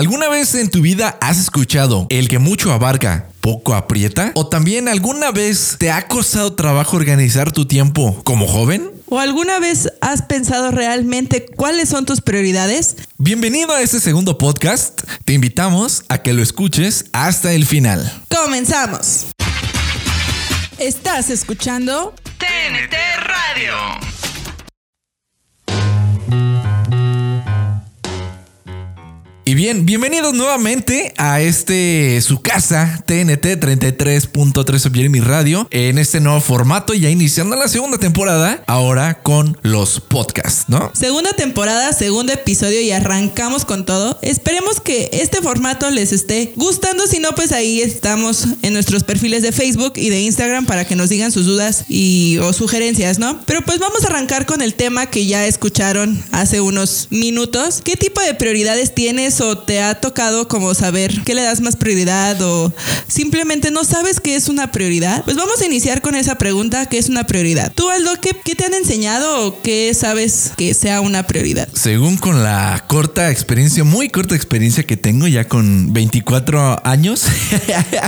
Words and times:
¿Alguna 0.00 0.30
vez 0.30 0.54
en 0.54 0.70
tu 0.70 0.80
vida 0.80 1.18
has 1.20 1.38
escuchado 1.38 2.06
el 2.08 2.30
que 2.30 2.38
mucho 2.38 2.72
abarca, 2.72 3.26
poco 3.42 3.74
aprieta? 3.74 4.32
¿O 4.34 4.46
también 4.46 4.88
alguna 4.88 5.30
vez 5.30 5.76
te 5.78 5.90
ha 5.90 6.08
costado 6.08 6.54
trabajo 6.54 6.96
organizar 6.96 7.52
tu 7.52 7.66
tiempo 7.66 8.18
como 8.24 8.46
joven? 8.46 8.90
¿O 9.10 9.18
alguna 9.18 9.58
vez 9.58 9.92
has 10.00 10.22
pensado 10.22 10.70
realmente 10.70 11.44
cuáles 11.44 11.90
son 11.90 12.06
tus 12.06 12.22
prioridades? 12.22 12.96
Bienvenido 13.18 13.74
a 13.74 13.82
este 13.82 14.00
segundo 14.00 14.38
podcast. 14.38 15.02
Te 15.26 15.34
invitamos 15.34 16.02
a 16.08 16.22
que 16.22 16.32
lo 16.32 16.42
escuches 16.42 17.04
hasta 17.12 17.52
el 17.52 17.66
final. 17.66 18.10
Comenzamos. 18.30 19.26
Estás 20.78 21.28
escuchando 21.28 22.14
TNT 22.38 22.94
Radio. 23.18 23.74
Y 29.50 29.54
bien, 29.56 29.84
bienvenidos 29.84 30.32
nuevamente 30.32 31.12
a 31.16 31.40
este 31.40 32.20
su 32.20 32.40
casa 32.40 33.02
TNT 33.04 33.58
33.3 33.58 34.94
Jeremy 34.94 35.18
Radio 35.18 35.66
en 35.72 35.98
este 35.98 36.20
nuevo 36.20 36.40
formato 36.40 36.94
ya 36.94 37.10
iniciando 37.10 37.56
la 37.56 37.66
segunda 37.66 37.98
temporada 37.98 38.62
ahora 38.68 39.22
con 39.24 39.58
los 39.62 39.98
podcasts, 39.98 40.66
¿no? 40.68 40.92
Segunda 40.94 41.32
temporada, 41.32 41.92
segundo 41.92 42.32
episodio 42.32 42.80
y 42.80 42.92
arrancamos 42.92 43.64
con 43.64 43.84
todo. 43.84 44.20
Esperemos 44.22 44.78
que 44.78 45.10
este 45.14 45.42
formato 45.42 45.90
les 45.90 46.12
esté 46.12 46.52
gustando, 46.54 47.08
si 47.08 47.18
no 47.18 47.32
pues 47.32 47.50
ahí 47.50 47.80
estamos 47.80 48.44
en 48.62 48.72
nuestros 48.72 49.02
perfiles 49.02 49.42
de 49.42 49.50
Facebook 49.50 49.94
y 49.96 50.10
de 50.10 50.20
Instagram 50.20 50.64
para 50.64 50.84
que 50.84 50.94
nos 50.94 51.08
digan 51.08 51.32
sus 51.32 51.46
dudas 51.46 51.86
y 51.88 52.38
o 52.38 52.52
sugerencias, 52.52 53.18
¿no? 53.18 53.40
Pero 53.46 53.62
pues 53.62 53.80
vamos 53.80 54.04
a 54.04 54.10
arrancar 54.10 54.46
con 54.46 54.62
el 54.62 54.74
tema 54.74 55.06
que 55.06 55.26
ya 55.26 55.44
escucharon 55.44 56.22
hace 56.30 56.60
unos 56.60 57.08
minutos. 57.10 57.80
¿Qué 57.82 57.96
tipo 57.96 58.20
de 58.20 58.34
prioridades 58.34 58.94
tienes 58.94 59.39
o 59.40 59.58
te 59.58 59.80
ha 59.80 60.00
tocado 60.00 60.48
como 60.48 60.74
saber 60.74 61.22
qué 61.24 61.34
le 61.34 61.42
das 61.42 61.60
más 61.60 61.76
prioridad 61.76 62.40
o 62.42 62.72
simplemente 63.08 63.70
no 63.70 63.84
sabes 63.84 64.20
qué 64.20 64.36
es 64.36 64.48
una 64.48 64.72
prioridad? 64.72 65.24
Pues 65.24 65.36
vamos 65.36 65.60
a 65.60 65.66
iniciar 65.66 66.00
con 66.02 66.14
esa 66.14 66.36
pregunta, 66.36 66.86
¿qué 66.86 66.98
es 66.98 67.08
una 67.08 67.24
prioridad? 67.24 67.72
Tú, 67.74 67.88
Aldo, 67.88 68.12
¿qué, 68.20 68.36
qué 68.44 68.54
te 68.54 68.64
han 68.64 68.74
enseñado 68.74 69.46
o 69.46 69.62
qué 69.62 69.92
sabes 69.94 70.52
que 70.56 70.74
sea 70.74 71.00
una 71.00 71.26
prioridad? 71.26 71.68
Según 71.74 72.16
con 72.16 72.42
la 72.42 72.84
corta 72.86 73.30
experiencia, 73.30 73.84
muy 73.84 74.08
corta 74.08 74.34
experiencia 74.34 74.84
que 74.84 74.96
tengo 74.96 75.26
ya 75.26 75.48
con 75.48 75.92
24 75.92 76.80
años, 76.84 77.24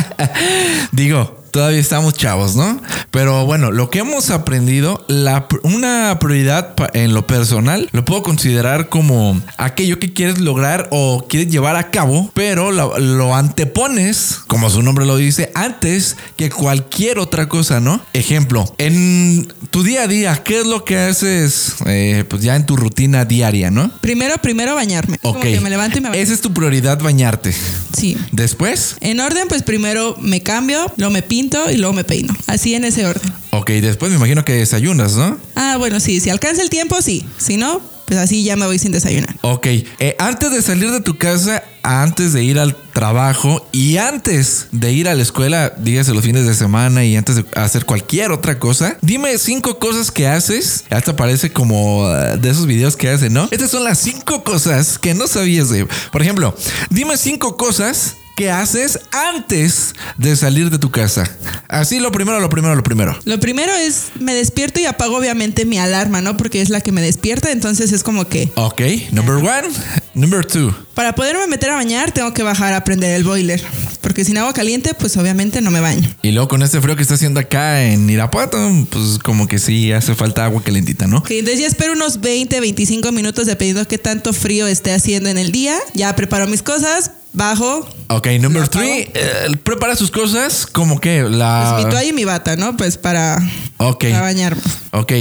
digo, 0.92 1.41
todavía 1.52 1.78
estamos 1.78 2.14
chavos, 2.14 2.56
¿no? 2.56 2.82
Pero 3.12 3.46
bueno, 3.46 3.70
lo 3.70 3.90
que 3.90 4.00
hemos 4.00 4.30
aprendido, 4.30 5.04
la, 5.06 5.46
una 5.62 6.18
prioridad 6.18 6.74
en 6.94 7.14
lo 7.14 7.26
personal, 7.26 7.88
lo 7.92 8.04
puedo 8.04 8.22
considerar 8.22 8.88
como 8.88 9.40
aquello 9.58 10.00
que 10.00 10.12
quieres 10.12 10.38
lograr 10.38 10.88
o 10.90 11.26
quieres 11.28 11.52
llevar 11.52 11.76
a 11.76 11.90
cabo, 11.90 12.30
pero 12.34 12.72
lo, 12.72 12.98
lo 12.98 13.36
antepones, 13.36 14.40
como 14.46 14.70
su 14.70 14.82
nombre 14.82 15.04
lo 15.04 15.16
dice, 15.16 15.52
antes 15.54 16.16
que 16.36 16.50
cualquier 16.50 17.18
otra 17.18 17.48
cosa, 17.48 17.80
¿no? 17.80 18.00
Ejemplo, 18.14 18.64
en 18.78 19.52
tu 19.70 19.82
día 19.82 20.02
a 20.02 20.06
día, 20.08 20.42
¿qué 20.42 20.60
es 20.60 20.66
lo 20.66 20.84
que 20.84 20.98
haces 20.98 21.74
eh, 21.86 22.24
pues 22.28 22.42
ya 22.42 22.56
en 22.56 22.64
tu 22.64 22.76
rutina 22.76 23.26
diaria, 23.26 23.70
¿no? 23.70 23.90
Primero, 24.00 24.36
primero 24.38 24.74
bañarme. 24.74 25.18
Ok. 25.22 25.34
Como 25.34 25.40
que 25.42 25.60
me 25.60 25.70
levanto 25.70 25.98
y 25.98 26.00
me 26.00 26.08
baño. 26.08 26.20
Esa 26.20 26.32
es 26.32 26.40
tu 26.40 26.52
prioridad, 26.52 26.98
bañarte. 27.00 27.52
Sí. 27.96 28.16
Después, 28.30 28.96
En 29.00 29.20
orden, 29.20 29.48
pues 29.48 29.62
primero 29.62 30.16
me 30.20 30.42
cambio, 30.42 30.90
luego 30.96 31.12
me 31.12 31.22
pinto 31.22 31.41
y 31.70 31.76
luego 31.76 31.92
me 31.92 32.04
peino. 32.04 32.34
Así 32.46 32.74
en 32.74 32.84
ese 32.84 33.06
orden. 33.06 33.32
ok, 33.50 33.70
después 33.70 34.10
me 34.10 34.16
imagino 34.16 34.44
que 34.44 34.52
desayunas, 34.54 35.14
¿no? 35.16 35.38
Ah, 35.54 35.76
bueno, 35.78 36.00
sí, 36.00 36.20
si 36.20 36.30
alcanza 36.30 36.62
el 36.62 36.70
tiempo, 36.70 37.00
sí. 37.02 37.24
Si 37.38 37.56
no, 37.56 37.80
pues 38.06 38.18
así 38.18 38.44
ya 38.44 38.56
me 38.56 38.66
voy 38.66 38.78
sin 38.78 38.92
desayunar. 38.92 39.34
Ok, 39.42 39.66
eh, 39.66 40.16
antes 40.18 40.50
de 40.50 40.62
salir 40.62 40.90
de 40.90 41.00
tu 41.00 41.16
casa, 41.16 41.64
antes 41.82 42.32
de 42.32 42.44
ir 42.44 42.58
al 42.58 42.76
trabajo 42.92 43.66
y 43.72 43.96
antes 43.96 44.68
de 44.70 44.92
ir 44.92 45.08
a 45.08 45.14
la 45.14 45.22
escuela, 45.22 45.72
dígase 45.78 46.12
los 46.12 46.24
fines 46.24 46.46
de 46.46 46.54
semana 46.54 47.04
y 47.04 47.16
antes 47.16 47.36
de 47.36 47.44
hacer 47.54 47.84
cualquier 47.84 48.30
otra 48.30 48.58
cosa, 48.58 48.96
dime 49.00 49.36
cinco 49.38 49.78
cosas 49.78 50.10
que 50.10 50.26
haces. 50.26 50.84
Hasta 50.90 51.16
parece 51.16 51.52
como 51.52 52.08
eh, 52.10 52.36
de 52.38 52.50
esos 52.50 52.66
videos 52.66 52.96
que 52.96 53.08
hacen, 53.08 53.32
¿no? 53.32 53.48
Estas 53.50 53.70
son 53.70 53.84
las 53.84 53.98
cinco 53.98 54.44
cosas 54.44 54.98
que 54.98 55.14
no 55.14 55.26
sabías 55.26 55.70
de. 55.70 55.86
Por 56.10 56.22
ejemplo, 56.22 56.54
dime 56.90 57.16
cinco 57.16 57.56
cosas 57.56 58.16
que 58.36 58.50
haces 58.50 58.98
antes 59.12 59.94
de 60.16 60.34
salir 60.36 60.70
de 60.70 60.78
tu 60.78 60.90
casa. 60.90 61.30
Así 61.68 62.00
lo 62.00 62.12
primero, 62.12 62.40
lo 62.40 62.48
primero, 62.48 62.74
lo 62.74 62.82
primero. 62.82 63.18
Lo 63.24 63.38
primero 63.40 63.72
es, 63.74 64.06
me 64.18 64.34
despierto 64.34 64.80
y 64.80 64.86
apago 64.86 65.16
obviamente 65.18 65.64
mi 65.64 65.78
alarma, 65.78 66.20
¿no? 66.22 66.36
Porque 66.36 66.60
es 66.60 66.70
la 66.70 66.80
que 66.80 66.92
me 66.92 67.02
despierta, 67.02 67.50
entonces 67.50 67.92
es 67.92 68.02
como 68.02 68.26
que 68.28 68.50
Ok, 68.54 68.80
number 69.12 69.36
one. 69.36 69.68
Number 70.14 70.44
two. 70.44 70.74
para 70.94 71.14
poderme 71.14 71.46
meter 71.46 71.70
a 71.70 71.74
bañar 71.76 72.12
tengo 72.12 72.34
que 72.34 72.42
bajar 72.42 72.74
a 72.74 72.84
prender 72.84 73.14
el 73.14 73.24
boiler. 73.24 73.62
Porque 74.02 74.24
sin 74.24 74.36
agua 74.36 74.52
caliente, 74.52 74.94
pues 74.94 75.16
obviamente 75.16 75.60
no 75.60 75.70
me 75.70 75.80
baño. 75.80 76.08
Y 76.22 76.32
luego 76.32 76.48
con 76.48 76.62
este 76.62 76.80
frío 76.80 76.96
que 76.96 77.02
está 77.02 77.14
haciendo 77.14 77.38
acá 77.40 77.84
en 77.84 78.10
Irapuato, 78.10 78.58
pues 78.90 79.18
como 79.22 79.46
que 79.46 79.58
sí 79.58 79.92
hace 79.92 80.14
falta 80.14 80.44
agua 80.44 80.62
calentita, 80.62 81.06
¿no? 81.06 81.18
Ok, 81.18 81.30
entonces 81.30 81.60
ya 81.60 81.66
espero 81.66 81.92
unos 81.92 82.20
20, 82.20 82.60
25 82.60 83.12
minutos 83.12 83.46
dependiendo 83.46 83.86
qué 83.86 83.98
tanto 83.98 84.32
frío 84.32 84.66
esté 84.66 84.92
haciendo 84.92 85.28
en 85.28 85.38
el 85.38 85.52
día. 85.52 85.76
Ya 85.94 86.14
preparo 86.16 86.46
mis 86.48 86.62
cosas, 86.62 87.12
bajo, 87.32 87.88
Ok, 88.08 88.26
number 88.40 88.62
¿Lo 88.62 88.68
three, 88.68 89.10
eh, 89.14 89.56
prepara 89.62 89.96
sus 89.96 90.10
cosas 90.10 90.66
como 90.66 91.00
que 91.00 91.22
pues, 91.22 91.34
la... 91.34 91.74
mi 91.78 91.84
toalla 91.84 92.04
y 92.08 92.12
mi 92.12 92.24
bata, 92.24 92.56
¿no? 92.56 92.76
Pues 92.76 92.98
para, 92.98 93.38
Ok, 93.78 94.04
para 94.04 94.20
bañarme. 94.20 94.60
ok. 94.92 95.12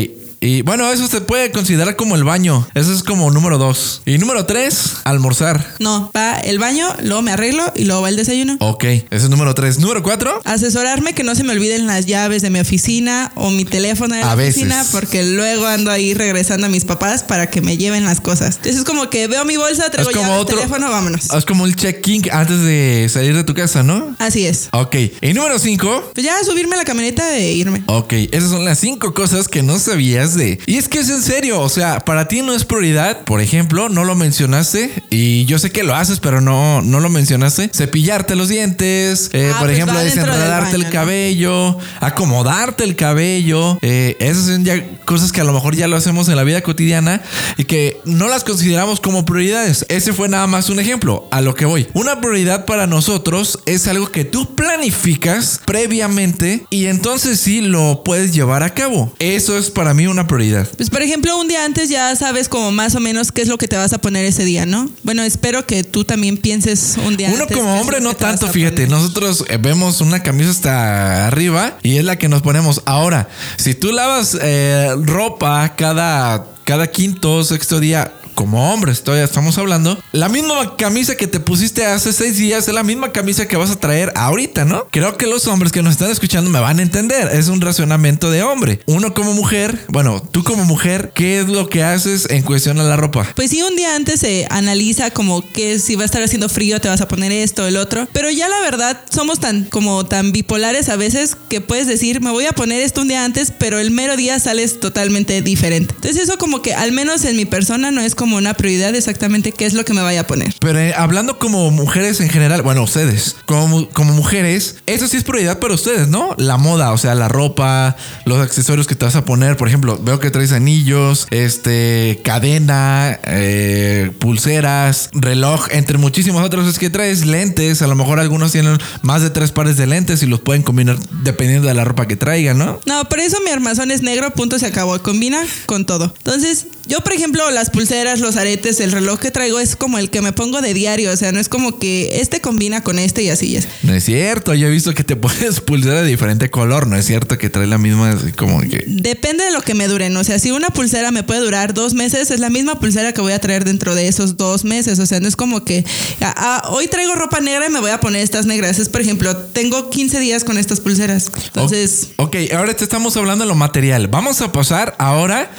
Y 0.44 0.63
bueno, 0.63 0.91
eso 0.91 1.07
se 1.07 1.22
puede 1.22 1.52
considerar 1.52 1.96
como 1.96 2.16
el 2.16 2.24
baño. 2.24 2.68
Eso 2.74 2.91
es 2.94 3.03
como 3.03 3.29
número 3.29 3.59
dos. 3.59 4.02
Y 4.07 4.18
número 4.18 4.47
tres, 4.47 4.94
almorzar. 5.03 5.75
No, 5.79 6.09
va 6.18 6.40
el 6.40 6.57
baño, 6.57 6.88
luego 7.03 7.22
me 7.22 7.31
arreglo 7.31 7.72
y 7.75 7.85
luego 7.85 8.02
va 8.02 8.09
el 8.09 8.16
desayuno. 8.16 8.57
Ok, 8.59 8.84
ese 8.85 9.06
es 9.12 9.29
número 9.29 9.53
tres. 9.53 9.78
Número 9.78 10.02
cuatro, 10.02 10.41
Asesorarme 10.44 11.13
que 11.13 11.24
no 11.24 11.35
se 11.35 11.44
me 11.44 11.53
olviden 11.53 11.85
las 11.85 12.07
llaves 12.07 12.41
de 12.41 12.50
mi 12.50 12.59
oficina 12.59 13.31
o 13.35 13.52
mi 13.52 13.66
teléfono 13.66 14.16
de 14.16 14.22
la 14.22 14.31
A 14.31 14.35
veces. 14.35 14.56
oficina 14.63 14.84
porque 14.91 15.24
luego 15.24 15.68
ando 15.68 15.91
ahí 15.91 16.16
regresando 16.16 16.66
a 16.66 16.69
mis 16.69 16.85
papás 16.85 17.22
para 17.23 17.50
que 17.52 17.62
me 17.62 17.78
lleven 17.78 18.03
las 18.06 18.19
cosas. 18.19 18.56
Entonces 18.58 18.78
es 18.78 18.84
como 18.84 19.12
que 19.12 19.28
veo 19.28 19.46
mi 19.46 19.58
bolsa, 19.58 19.91
traigo 19.91 20.09
Es 20.09 20.16
como 20.18 20.28
llaves, 20.29 20.41
otro- 20.41 20.58
teléfono, 20.58 20.90
vámonos. 20.90 21.29
es 21.31 21.46
como 21.46 21.68
el 21.68 21.75
check-in 21.75 22.23
antes 22.31 22.62
de 22.62 23.08
salir 23.13 23.35
de 23.35 23.44
tu 23.44 23.53
casa, 23.53 23.84
¿no? 23.84 24.16
Así 24.18 24.47
es. 24.47 24.69
Ok, 24.72 24.96
y 25.22 25.34
número 25.34 25.59
cinco, 25.59 26.09
Pues 26.16 26.25
ya 26.25 26.44
subirme 26.44 26.73
a 26.73 26.79
la 26.79 26.85
camioneta 26.85 27.38
e 27.38 27.52
irme. 27.53 27.84
Ok, 27.85 28.13
esas 28.31 28.50
son 28.50 28.66
las 28.66 28.79
cinco 28.79 29.13
cosas 29.13 29.47
que 29.47 29.62
no 29.62 29.78
sabías 29.78 30.30
de. 30.35 30.59
Y 30.65 30.77
es 30.77 30.87
que 30.87 30.99
es 30.99 31.09
en 31.09 31.21
serio, 31.21 31.61
o 31.61 31.69
sea, 31.69 31.99
para 31.99 32.27
ti 32.27 32.41
no 32.41 32.53
es 32.53 32.65
prioridad. 32.65 33.23
Por 33.23 33.41
ejemplo, 33.41 33.89
no 33.89 34.03
lo 34.03 34.15
mencionaste 34.15 35.03
y 35.09 35.45
yo 35.45 35.59
sé 35.59 35.71
que 35.71 35.83
lo 35.83 35.95
haces, 35.95 36.19
pero 36.19 36.41
no, 36.41 36.81
no 36.81 36.99
lo 36.99 37.09
mencionaste. 37.09 37.69
Cepillarte 37.73 38.35
los 38.35 38.49
dientes, 38.49 39.29
eh, 39.33 39.51
Ah, 39.51 39.57
por 39.59 39.67
pues 39.67 39.77
ejemplo, 39.77 39.99
desenredarte 39.99 40.75
el 40.75 40.89
cabello, 40.89 41.77
acomodarte 41.99 42.83
el 42.83 42.95
cabello. 42.95 43.77
Eh, 43.81 44.15
esas 44.19 44.45
son 44.45 44.65
ya 44.65 44.83
cosas 45.05 45.31
que 45.31 45.41
a 45.41 45.43
lo 45.43 45.53
mejor 45.53 45.75
ya 45.75 45.87
lo 45.87 45.95
hacemos 45.95 46.29
en 46.29 46.35
la 46.35 46.43
vida 46.43 46.61
cotidiana 46.61 47.21
y 47.57 47.65
que 47.65 47.99
no 48.05 48.27
las 48.27 48.43
consideramos 48.43 48.99
como 48.99 49.25
prioridades. 49.25 49.85
Ese 49.89 50.13
fue 50.13 50.29
nada 50.29 50.47
más 50.47 50.69
un 50.69 50.79
ejemplo 50.79 51.27
a 51.31 51.41
lo 51.41 51.55
que 51.55 51.65
voy. 51.65 51.87
Una 51.93 52.21
prioridad 52.21 52.65
para 52.65 52.87
nosotros 52.87 53.59
es 53.65 53.87
algo 53.87 54.11
que 54.11 54.25
tú 54.25 54.55
planificas 54.55 55.59
previamente 55.65 56.65
y 56.69 56.85
entonces 56.85 57.39
sí 57.39 57.61
lo 57.61 58.03
puedes 58.03 58.33
llevar 58.33 58.63
a 58.63 58.73
cabo. 58.73 59.13
Eso 59.19 59.57
es 59.57 59.69
para 59.69 59.93
mí 59.93 60.07
una 60.07 60.20
prioridad. 60.27 60.67
Pues 60.77 60.89
por 60.89 61.01
ejemplo, 61.01 61.37
un 61.39 61.47
día 61.47 61.65
antes 61.65 61.89
ya 61.89 62.15
sabes 62.15 62.49
como 62.49 62.71
más 62.71 62.95
o 62.95 62.99
menos 62.99 63.31
qué 63.31 63.41
es 63.41 63.47
lo 63.47 63.57
que 63.57 63.67
te 63.67 63.77
vas 63.77 63.93
a 63.93 63.99
poner 63.99 64.25
ese 64.25 64.43
día, 64.43 64.65
¿no? 64.65 64.89
Bueno, 65.03 65.23
espero 65.23 65.65
que 65.65 65.83
tú 65.83 66.03
también 66.03 66.37
pienses 66.37 66.97
un 67.05 67.17
día 67.17 67.29
Uno 67.29 67.43
antes 67.43 67.57
como 67.57 67.69
qué 67.69 67.75
es 67.75 67.81
hombre 67.81 68.01
no 68.01 68.13
tanto, 68.15 68.47
fíjate, 68.47 68.87
nosotros 68.87 69.45
eh, 69.49 69.57
vemos 69.57 70.01
una 70.01 70.21
camisa 70.23 70.51
hasta 70.51 71.27
arriba 71.27 71.77
y 71.83 71.97
es 71.97 72.05
la 72.05 72.17
que 72.17 72.29
nos 72.29 72.41
ponemos. 72.41 72.81
Ahora, 72.85 73.29
si 73.57 73.73
tú 73.73 73.91
lavas 73.91 74.37
eh, 74.41 74.89
ropa 75.03 75.75
cada, 75.75 76.45
cada 76.63 76.87
quinto, 76.87 77.43
sexto 77.43 77.79
día, 77.79 78.13
como 78.33 78.73
hombre, 78.73 78.91
estoy, 78.91 79.19
estamos 79.19 79.57
hablando, 79.57 80.01
la 80.11 80.29
misma 80.29 80.75
camisa 80.77 81.15
que 81.15 81.27
te 81.27 81.39
pusiste 81.39 81.85
hace 81.85 82.13
seis 82.13 82.37
días 82.37 82.67
es 82.67 82.73
la 82.73 82.83
misma 82.83 83.11
camisa 83.11 83.47
que 83.47 83.57
vas 83.57 83.72
a 83.72 83.79
traer 83.79 84.11
ahorita, 84.16 84.66
¿no? 84.66 84.87
Creo 84.91 85.17
que 85.17 85.28
los 85.28 85.47
hombres 85.47 85.72
que 85.72 85.81
nos 85.81 85.93
están 85.93 86.11
escuchando 86.11 86.49
me 86.49 86.59
van 86.59 86.79
a 86.79 86.81
entender. 86.81 87.29
Es 87.33 87.47
un 87.47 87.61
razonamiento 87.61 88.31
de 88.31 88.43
hombre. 88.43 88.79
Uno 88.85 89.13
como 89.13 89.33
mujer, 89.33 89.85
bueno, 89.89 90.22
tú 90.31 90.43
como 90.43 90.66
mujer, 90.66 91.11
¿qué 91.13 91.39
es 91.39 91.47
lo 91.47 91.69
que 91.69 91.83
haces 91.83 92.28
en 92.29 92.43
cuestión 92.43 92.79
a 92.79 92.83
la 92.83 92.95
ropa? 92.95 93.28
Pues 93.35 93.49
sí, 93.49 93.61
un 93.61 93.75
día 93.75 93.95
antes 93.95 94.22
se 94.22 94.47
analiza 94.49 95.11
como 95.11 95.49
que 95.51 95.79
si 95.79 95.95
va 95.95 96.03
a 96.03 96.05
estar 96.05 96.22
haciendo 96.22 96.49
frío 96.49 96.79
te 96.81 96.89
vas 96.89 97.01
a 97.01 97.07
poner 97.07 97.31
esto, 97.31 97.67
el 97.67 97.77
otro. 97.77 98.07
Pero 98.11 98.29
ya 98.29 98.47
la 98.47 98.59
verdad 98.61 99.01
somos 99.09 99.39
tan 99.39 99.66
como 99.66 100.05
tan 100.05 100.31
bipolares 100.31 100.89
a 100.89 100.95
veces 100.95 101.35
que 101.49 101.61
puedes 101.61 101.87
decir 101.87 102.22
me 102.22 102.31
voy 102.31 102.45
a 102.45 102.53
poner 102.53 102.81
esto 102.81 103.01
un 103.01 103.07
día 103.07 103.23
antes, 103.23 103.51
pero 103.57 103.79
el 103.79 103.91
mero 103.91 104.17
día 104.17 104.39
sales 104.39 104.79
totalmente 104.79 105.41
diferente. 105.41 105.93
Entonces 105.95 106.22
eso 106.22 106.37
como 106.37 106.61
que 106.61 106.73
al 106.73 106.91
menos 106.91 107.25
en 107.25 107.35
mi 107.35 107.45
persona 107.45 107.91
no 107.91 108.01
es 108.01 108.16
como 108.22 108.38
una 108.38 108.53
prioridad 108.53 108.94
exactamente 108.94 109.52
qué 109.52 109.66
es 109.66 109.73
lo 109.73 109.84
que 109.84 109.96
me 109.96 110.02
vaya 110.03 110.22
a 110.22 110.28
poner. 110.28 110.53
Pero 110.59 110.78
eh, 110.78 110.94
hablando 110.96 111.40
como 111.40 111.72
mujeres 111.72 112.22
en 112.22 112.29
general, 112.29 112.62
bueno, 112.62 112.84
ustedes, 112.84 113.35
como, 113.47 113.90
como 113.90 114.14
mujeres, 114.14 114.76
eso 114.85 115.08
sí 115.08 115.18
es 115.18 115.23
prioridad 115.23 115.58
para 115.58 115.73
ustedes, 115.73 116.08
¿no? 116.08 116.35
La 116.38 116.58
moda, 116.58 116.91
o 116.91 117.00
sea, 117.00 117.16
la 117.16 117.29
ropa, 117.29 117.96
los 118.26 118.40
accesorios 118.40 118.85
que 118.85 118.94
te 118.94 119.06
vas 119.06 119.16
a 119.16 119.26
poner. 119.26 119.58
Por 119.58 119.68
ejemplo, 119.68 120.00
veo 120.03 120.20
que 120.20 120.29
traes 120.29 120.52
anillos, 120.52 121.26
este, 121.32 122.22
cadena, 122.23 123.20
eh, 123.23 124.12
pulseras, 124.20 125.09
reloj, 125.14 125.70
entre 125.72 125.97
muchísimos 125.97 126.46
otros. 126.46 126.68
Es 126.68 126.78
que 126.78 126.91
traes 126.91 127.26
lentes, 127.26 127.82
a 127.82 127.88
lo 127.88 127.96
mejor 127.96 128.20
algunos 128.20 128.52
tienen 128.52 128.78
más 129.02 129.23
de 129.23 129.32
tres 129.32 129.52
pares 129.52 129.78
de 129.78 129.88
lentes 129.88 130.22
y 130.22 130.28
los 130.28 130.41
pueden 130.41 130.62
combinar 130.62 131.00
dependiendo 131.23 131.68
de 131.68 131.73
la 131.73 131.85
ropa 131.85 132.08
que 132.08 132.18
traigan, 132.18 132.59
¿no? 132.59 132.79
No, 132.85 133.03
por 133.06 133.20
eso 133.20 133.40
mi 133.44 133.50
armazón 133.50 133.90
es 133.90 134.03
negro, 134.03 134.29
punto, 134.29 134.59
se 134.59 134.68
acabó. 134.68 135.02
Combina 135.02 135.41
con 135.66 135.88
todo. 135.88 136.14
Entonces, 136.20 136.68
yo, 136.87 137.01
por 137.01 137.13
ejemplo, 137.13 137.49
las 137.51 137.69
pulseras, 137.69 138.19
los 138.19 138.37
aretes, 138.37 138.79
el 138.79 138.91
reloj 138.91 139.19
que 139.19 139.31
traigo 139.31 139.59
es 139.59 139.75
como 139.75 139.97
el 139.97 140.09
que 140.09 140.22
me 140.22 140.33
pongo 140.33 140.61
de 140.61 140.73
diario. 140.73 141.11
O 141.11 141.16
sea, 141.16 141.31
no 141.31 141.39
es 141.39 141.49
como 141.49 141.79
que 141.79 142.22
este 142.22 142.41
combina 142.41 142.81
con 142.81 142.99
este 142.99 143.23
y 143.23 143.29
así 143.29 143.55
es. 143.55 143.67
No 143.83 143.93
es 143.93 144.05
cierto, 144.05 144.53
yo 144.53 144.67
he 144.67 144.72
visto 144.72 144.93
que 144.93 145.03
te 145.03 145.16
pones 145.17 145.61
pulsera 145.61 146.01
de 146.01 146.07
diferente 146.07 146.49
color, 146.49 146.87
no 146.87 146.95
es 146.95 147.05
cierto 147.05 147.37
que 147.37 147.49
trae 147.49 147.67
la 147.67 147.78
misma, 147.78 148.17
como 148.37 148.61
que... 148.61 148.83
Depende 148.87 149.43
de 149.43 149.51
lo 149.51 149.61
que 149.61 149.73
me 149.73 149.87
duren. 149.87 150.16
O 150.17 150.23
sea, 150.23 150.39
si 150.39 150.51
una 150.51 150.69
pulsera 150.69 151.11
me 151.11 151.23
puede 151.23 151.41
durar 151.41 151.73
dos 151.73 151.93
meses, 151.93 152.31
es 152.31 152.39
la 152.39 152.49
misma 152.49 152.79
pulsera 152.79 153.13
que 153.13 153.22
voy 153.22 153.34
a 153.34 153.39
traer 153.39 153.66
dentro 153.66 153.95
de 153.95 154.07
esos 154.07 154.37
dos 154.37 154.63
meses. 154.63 154.99
O 154.99 155.05
sea, 155.05 155.19
no 155.19 155.27
es 155.27 155.35
como 155.35 155.63
que 155.63 155.85
ah, 156.22 156.67
hoy 156.69 156.87
traigo 156.87 157.16
ropa 157.16 157.39
negra 157.39 157.67
y 157.67 157.69
me 157.69 157.79
voy 157.79 157.91
a 157.91 157.99
poner 157.99 158.22
estas 158.22 158.45
negras. 158.45 158.79
Es, 158.79 158.89
por 158.89 159.01
ejemplo, 159.01 159.35
tengo 159.35 159.89
15 159.89 160.19
días 160.19 160.43
con 160.43 160.57
estas 160.57 160.79
pulseras. 160.79 161.31
Entonces, 161.45 162.09
Ok, 162.17 162.35
ahora 162.55 162.73
te 162.75 162.84
estamos 162.84 163.17
hablando 163.17 163.45
de 163.45 163.49
lo 163.49 163.55
material. 163.55 164.07
Vamos 164.07 164.41
a 164.41 164.51
pasar 164.51 164.95
ahora 164.99 165.51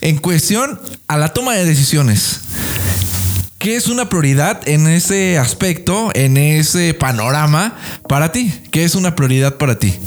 en 0.00 0.18
cuestión 0.18 0.65
a 1.06 1.16
la 1.16 1.32
toma 1.32 1.54
de 1.54 1.64
decisiones. 1.64 2.40
¿Qué 3.58 3.76
es 3.76 3.88
una 3.88 4.08
prioridad 4.08 4.60
en 4.68 4.86
ese 4.86 5.38
aspecto, 5.38 6.10
en 6.14 6.36
ese 6.36 6.94
panorama 6.94 7.76
para 8.08 8.30
ti? 8.30 8.52
¿Qué 8.70 8.84
es 8.84 8.94
una 8.94 9.16
prioridad 9.16 9.56
para 9.56 9.78
ti? 9.78 9.98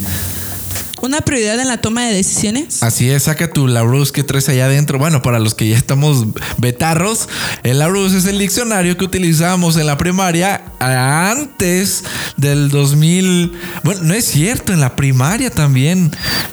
Una 1.01 1.21
prioridad 1.21 1.59
en 1.59 1.67
la 1.67 1.77
toma 1.77 2.05
de 2.05 2.13
decisiones. 2.13 2.83
Así 2.83 3.09
es, 3.09 3.23
saca 3.23 3.51
tu 3.51 3.67
Larousse 3.67 4.11
que 4.11 4.23
traes 4.23 4.49
allá 4.49 4.65
adentro. 4.65 4.99
Bueno, 4.99 5.21
para 5.21 5.39
los 5.39 5.55
que 5.55 5.67
ya 5.67 5.77
estamos 5.77 6.25
betarros, 6.57 7.29
el 7.63 7.79
Larousse 7.79 8.17
es 8.17 8.25
el 8.25 8.37
diccionario 8.37 8.97
que 8.97 9.05
utilizábamos 9.05 9.77
en 9.77 9.87
la 9.87 9.97
primaria 9.97 10.61
antes 10.79 12.03
del 12.37 12.69
2000. 12.69 13.53
Bueno, 13.83 14.01
no 14.03 14.13
es 14.13 14.25
cierto, 14.25 14.73
en 14.73 14.79
la 14.79 14.95
primaria 14.95 15.49
también. 15.49 16.11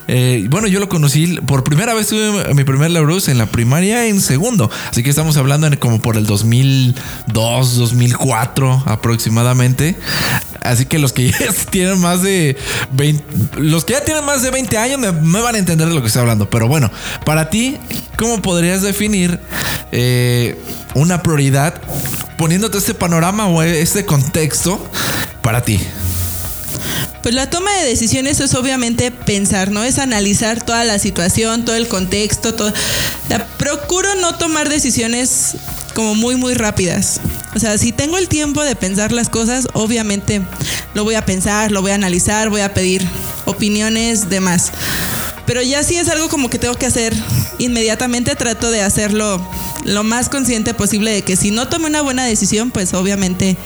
Eh, 0.09 0.47
bueno, 0.51 0.69
yo 0.69 0.79
lo 0.81 0.89
conocí 0.89 1.39
por 1.47 1.65
primera 1.65 1.95
vez 1.95 2.09
tuve 2.09 2.55
mi 2.55 2.65
primer 2.65 2.91
Larousse 2.91 3.31
en 3.31 3.39
la 3.39 3.47
primaria 3.47 4.07
en 4.07 4.21
segundo. 4.21 4.71
Así 4.91 5.03
que 5.03 5.11
estamos 5.11 5.37
hablando 5.37 5.67
en 5.67 5.77
como 5.77 6.01
por 6.01 6.17
el 6.17 6.27
2002, 6.27 7.77
2004 7.77 8.85
aproximadamente. 8.87 9.97
Así 10.63 10.87
que 10.87 10.99
los 11.01 11.13
que 11.13 11.31
ya 11.31 11.39
tienen 11.71 11.99
más 12.01 12.23
de 12.23 12.57
20, 12.93 13.61
los 13.61 13.85
que 13.85 13.95
ya 13.95 14.05
tienen 14.05 14.25
más 14.25 14.43
de 14.43 14.51
20 14.51 14.79
años 14.79 14.99
me, 14.99 15.41
van 15.41 15.55
a 15.55 15.59
entender 15.59 15.89
de 15.89 15.95
lo 15.95 16.01
que 16.01 16.09
estoy 16.09 16.21
hablando. 16.21 16.49
Pero 16.51 16.69
bueno, 16.69 16.91
para 17.25 17.51
ti, 17.51 17.79
¿cómo 18.17 18.43
podrías 18.43 18.83
definir 18.83 19.41
eh, 19.93 20.59
una 20.95 21.23
prioridad 21.23 21.75
poniéndote 22.39 22.79
este 22.79 22.95
panorama 22.95 23.47
o 23.49 23.63
este 23.63 24.05
contexto 24.05 24.85
para 25.43 25.63
ti? 25.63 25.81
Pues 27.23 27.35
la 27.35 27.51
toma 27.51 27.73
de 27.73 27.87
decisiones 27.89 28.39
es 28.39 28.55
obviamente 28.55 29.11
pensar, 29.11 29.73
¿no? 29.73 29.83
Es 29.83 29.99
analizar 29.99 30.65
toda 30.65 30.85
la 30.85 31.01
situación, 31.01 31.65
todo 31.65 31.75
el 31.75 31.89
contexto. 31.89 32.55
La- 33.29 33.45
procuro 33.59 34.15
no 34.21 34.37
tomar 34.37 34.69
decisiones 34.69 35.57
como 35.95 36.15
muy, 36.15 36.37
muy 36.37 36.55
rápidas. 36.55 37.21
O 37.57 37.59
sea, 37.59 37.79
si 37.79 37.91
tengo 37.91 38.19
el 38.19 38.29
tiempo 38.29 38.63
de 38.63 38.77
pensar 38.77 39.13
las 39.13 39.31
cosas, 39.31 39.67
obviamente 39.73 40.43
lo 40.93 41.05
voy 41.05 41.15
a 41.15 41.25
pensar, 41.25 41.73
lo 41.73 41.81
voy 41.81 41.93
a 41.93 41.95
analizar, 41.95 42.51
voy 42.51 42.61
a 42.61 42.75
pedir 42.75 43.03
opiniones, 43.47 44.29
demás. 44.29 44.73
Pero 45.47 45.63
ya 45.63 45.83
si 45.83 45.97
es 45.97 46.11
algo 46.11 46.29
como 46.29 46.51
que 46.51 46.59
tengo 46.59 46.75
que 46.75 46.85
hacer 46.85 47.15
inmediatamente, 47.57 48.37
trato 48.37 48.71
de 48.71 48.83
hacerlo 48.83 49.41
lo 49.85 50.05
más 50.05 50.29
consciente 50.29 50.75
posible 50.75 51.11
de 51.13 51.23
que 51.23 51.35
si 51.35 51.51
no 51.51 51.67
tomé 51.67 51.87
una 51.87 52.03
buena 52.03 52.27
decisión, 52.27 52.71
pues 52.71 52.93
obviamente 52.93 53.57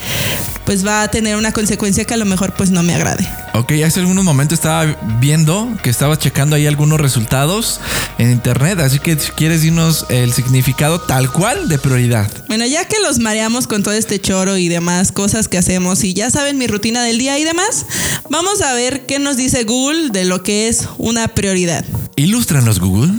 pues 0.70 0.86
va 0.86 1.02
a 1.02 1.08
tener 1.08 1.34
una 1.34 1.50
consecuencia 1.50 2.04
que 2.04 2.14
a 2.14 2.16
lo 2.16 2.24
mejor 2.24 2.54
pues 2.54 2.70
no 2.70 2.84
me 2.84 2.94
agrade. 2.94 3.28
Ok, 3.54 3.72
hace 3.84 3.98
algunos 3.98 4.24
momentos 4.24 4.56
estaba 4.56 4.84
viendo 5.18 5.68
que 5.82 5.90
estaba 5.90 6.16
checando 6.16 6.54
ahí 6.54 6.64
algunos 6.68 7.00
resultados 7.00 7.80
en 8.18 8.30
internet, 8.30 8.78
así 8.78 9.00
que 9.00 9.18
si 9.18 9.32
quieres 9.32 9.62
dinos 9.62 10.06
el 10.10 10.32
significado 10.32 11.00
tal 11.00 11.32
cual 11.32 11.68
de 11.68 11.76
prioridad. 11.80 12.30
Bueno, 12.46 12.66
ya 12.66 12.84
que 12.86 13.00
los 13.00 13.18
mareamos 13.18 13.66
con 13.66 13.82
todo 13.82 13.94
este 13.94 14.20
choro 14.20 14.58
y 14.58 14.68
demás 14.68 15.10
cosas 15.10 15.48
que 15.48 15.58
hacemos 15.58 16.04
y 16.04 16.14
ya 16.14 16.30
saben 16.30 16.56
mi 16.56 16.68
rutina 16.68 17.02
del 17.02 17.18
día 17.18 17.36
y 17.36 17.42
demás, 17.42 17.84
vamos 18.28 18.62
a 18.62 18.72
ver 18.72 19.06
qué 19.06 19.18
nos 19.18 19.36
dice 19.36 19.64
Google 19.64 20.10
de 20.10 20.24
lo 20.24 20.44
que 20.44 20.68
es 20.68 20.86
una 20.98 21.26
prioridad. 21.26 21.84
Ilústranos, 22.14 22.78
Google. 22.78 23.10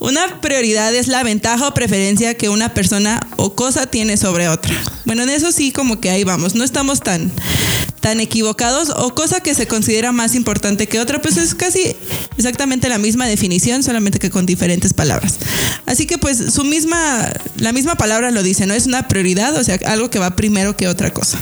Una 0.00 0.40
prioridad 0.40 0.94
es 0.94 1.08
la 1.08 1.22
ventaja 1.22 1.68
o 1.68 1.74
preferencia 1.74 2.34
que 2.36 2.48
una 2.48 2.74
persona 2.74 3.20
o 3.36 3.54
cosa 3.54 3.86
tiene 3.86 4.16
sobre 4.16 4.48
otra. 4.48 4.74
Bueno, 5.04 5.22
en 5.22 5.30
eso 5.30 5.52
sí 5.52 5.72
como 5.72 6.00
que 6.00 6.10
ahí 6.10 6.24
vamos, 6.24 6.54
no 6.54 6.64
estamos 6.64 7.00
tan 7.00 7.30
tan 8.04 8.20
equivocados 8.20 8.90
o 8.90 9.14
cosa 9.14 9.40
que 9.40 9.54
se 9.54 9.66
considera 9.66 10.12
más 10.12 10.34
importante 10.34 10.86
que 10.86 11.00
otra, 11.00 11.22
pues 11.22 11.38
es 11.38 11.54
casi 11.54 11.96
exactamente 12.36 12.90
la 12.90 12.98
misma 12.98 13.26
definición, 13.26 13.82
solamente 13.82 14.18
que 14.18 14.28
con 14.28 14.44
diferentes 14.44 14.92
palabras. 14.92 15.36
Así 15.86 16.04
que 16.04 16.18
pues 16.18 16.52
su 16.52 16.64
misma 16.64 17.32
la 17.56 17.72
misma 17.72 17.94
palabra 17.94 18.30
lo 18.30 18.42
dice, 18.42 18.66
no 18.66 18.74
es 18.74 18.86
una 18.86 19.08
prioridad, 19.08 19.56
o 19.56 19.64
sea, 19.64 19.78
algo 19.86 20.10
que 20.10 20.18
va 20.18 20.36
primero 20.36 20.76
que 20.76 20.86
otra 20.86 21.14
cosa. 21.14 21.38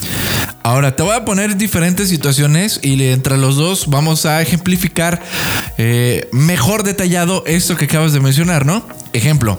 Ahora 0.63 0.95
te 0.95 1.03
voy 1.03 1.17
a 1.17 1.25
poner 1.25 1.57
diferentes 1.57 2.09
situaciones 2.09 2.79
y 2.81 3.03
entre 3.09 3.39
los 3.39 3.57
dos 3.57 3.89
vamos 3.89 4.25
a 4.25 4.41
ejemplificar 4.41 5.21
eh, 5.79 6.29
mejor 6.31 6.85
detallado 6.85 7.43
esto 7.45 7.77
que 7.77 7.87
acabas 7.87 8.13
de 8.13 8.21
mencionar, 8.21 8.67
¿no? 8.67 8.87
Ejemplo. 9.13 9.59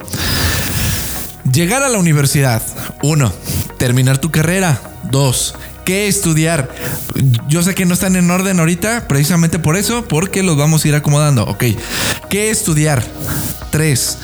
Llegar 1.52 1.84
a 1.84 1.90
la 1.90 1.98
universidad. 1.98 2.64
Uno. 3.02 3.34
Terminar 3.78 4.20
tu 4.20 4.32
carrera. 4.32 4.80
Dos. 5.12 5.56
¿Qué 5.86 6.08
estudiar? 6.08 6.70
Yo 7.48 7.62
sé 7.62 7.76
que 7.76 7.86
no 7.86 7.94
están 7.94 8.16
en 8.16 8.30
orden 8.32 8.60
ahorita, 8.60 9.08
precisamente 9.08 9.60
por 9.60 9.76
eso, 9.76 10.06
porque 10.06 10.44
los 10.44 10.58
vamos 10.58 10.84
a 10.84 10.88
ir 10.88 10.96
acomodando. 10.96 11.44
Ok. 11.46 11.66
¿Qué 12.30 12.50
estudiar? 12.50 13.04
Tres. 13.70 14.18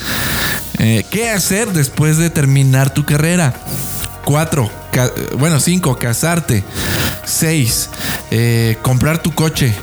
Eh, 0.78 1.04
¿Qué 1.10 1.28
hacer 1.30 1.72
después 1.72 2.16
de 2.16 2.30
terminar 2.30 2.94
tu 2.94 3.04
carrera? 3.04 3.54
Cuatro. 4.24 4.70
bueno, 5.38 5.60
cinco. 5.60 5.96
Casarte. 5.98 6.64
Seis. 7.24 7.90
eh, 8.30 8.78
comprar 8.82 9.18
tu 9.18 9.34
coche. 9.34 9.74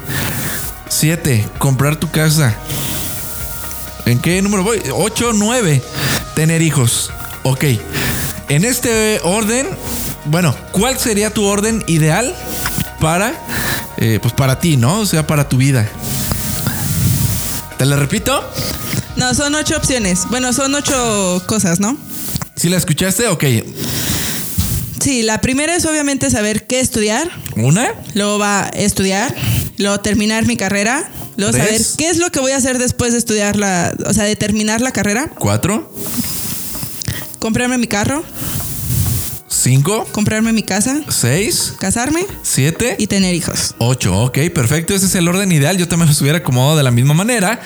Siete. 0.89 1.45
Comprar 1.59 1.97
tu 1.97 2.09
casa. 2.09 2.55
¿En 4.05 4.19
qué 4.19 4.41
número 4.41 4.63
voy? 4.63 4.81
8, 4.91 5.31
9. 5.33 5.81
Tener 6.33 6.61
hijos. 6.61 7.11
Ok. 7.43 7.65
En 8.49 8.63
este 8.63 9.19
orden, 9.23 9.67
bueno, 10.29 10.55
¿cuál 10.71 10.97
sería 10.97 11.33
tu 11.33 11.43
orden 11.43 11.83
ideal 11.87 12.35
para, 12.99 13.33
eh, 13.97 14.19
pues 14.21 14.33
para 14.33 14.59
ti, 14.59 14.77
¿no? 14.77 14.99
O 14.99 15.05
sea, 15.05 15.25
para 15.25 15.47
tu 15.49 15.57
vida. 15.57 15.87
¿Te 17.77 17.85
la 17.85 17.95
repito? 17.95 18.43
No, 19.15 19.33
son 19.33 19.55
ocho 19.55 19.77
opciones. 19.77 20.25
Bueno, 20.29 20.53
son 20.53 20.73
ocho 20.75 21.43
cosas, 21.47 21.79
¿no? 21.79 21.97
Si 22.55 22.69
la 22.69 22.77
escuchaste, 22.77 23.27
ok. 23.27 23.43
Sí, 24.99 25.21
la 25.21 25.41
primera 25.41 25.75
es 25.75 25.85
obviamente 25.85 26.29
saber 26.29 26.65
qué 26.65 26.79
estudiar, 26.79 27.29
Una, 27.55 27.93
luego 28.13 28.39
va 28.39 28.65
a 28.65 28.69
estudiar, 28.69 29.33
luego 29.77 29.99
terminar 29.99 30.45
mi 30.47 30.57
carrera, 30.57 31.09
luego 31.37 31.53
Tres. 31.53 31.65
saber 31.65 31.81
qué 31.97 32.09
es 32.09 32.17
lo 32.17 32.31
que 32.31 32.39
voy 32.39 32.51
a 32.51 32.57
hacer 32.57 32.79
después 32.79 33.11
de 33.11 33.19
estudiar 33.19 33.55
la, 33.57 33.93
o 34.05 34.13
sea, 34.13 34.23
de 34.23 34.35
terminar 34.35 34.81
la 34.81 34.91
carrera, 34.91 35.29
cuatro, 35.37 35.93
comprarme 37.39 37.77
mi 37.77 37.87
carro, 37.87 38.23
cinco, 39.47 40.05
comprarme 40.11 40.53
mi 40.53 40.63
casa, 40.63 41.01
seis, 41.09 41.73
casarme 41.79 42.25
siete. 42.43 42.95
y 42.97 43.07
tener 43.07 43.33
hijos. 43.33 43.75
8, 43.77 44.23
ok, 44.25 44.37
perfecto. 44.53 44.93
Ese 44.93 45.05
es 45.05 45.15
el 45.15 45.27
orden 45.27 45.51
ideal. 45.51 45.77
Yo 45.77 45.87
también 45.87 46.09
los 46.09 46.21
hubiera 46.21 46.39
acomodado 46.39 46.77
de 46.77 46.83
la 46.83 46.91
misma 46.91 47.13
manera. 47.13 47.59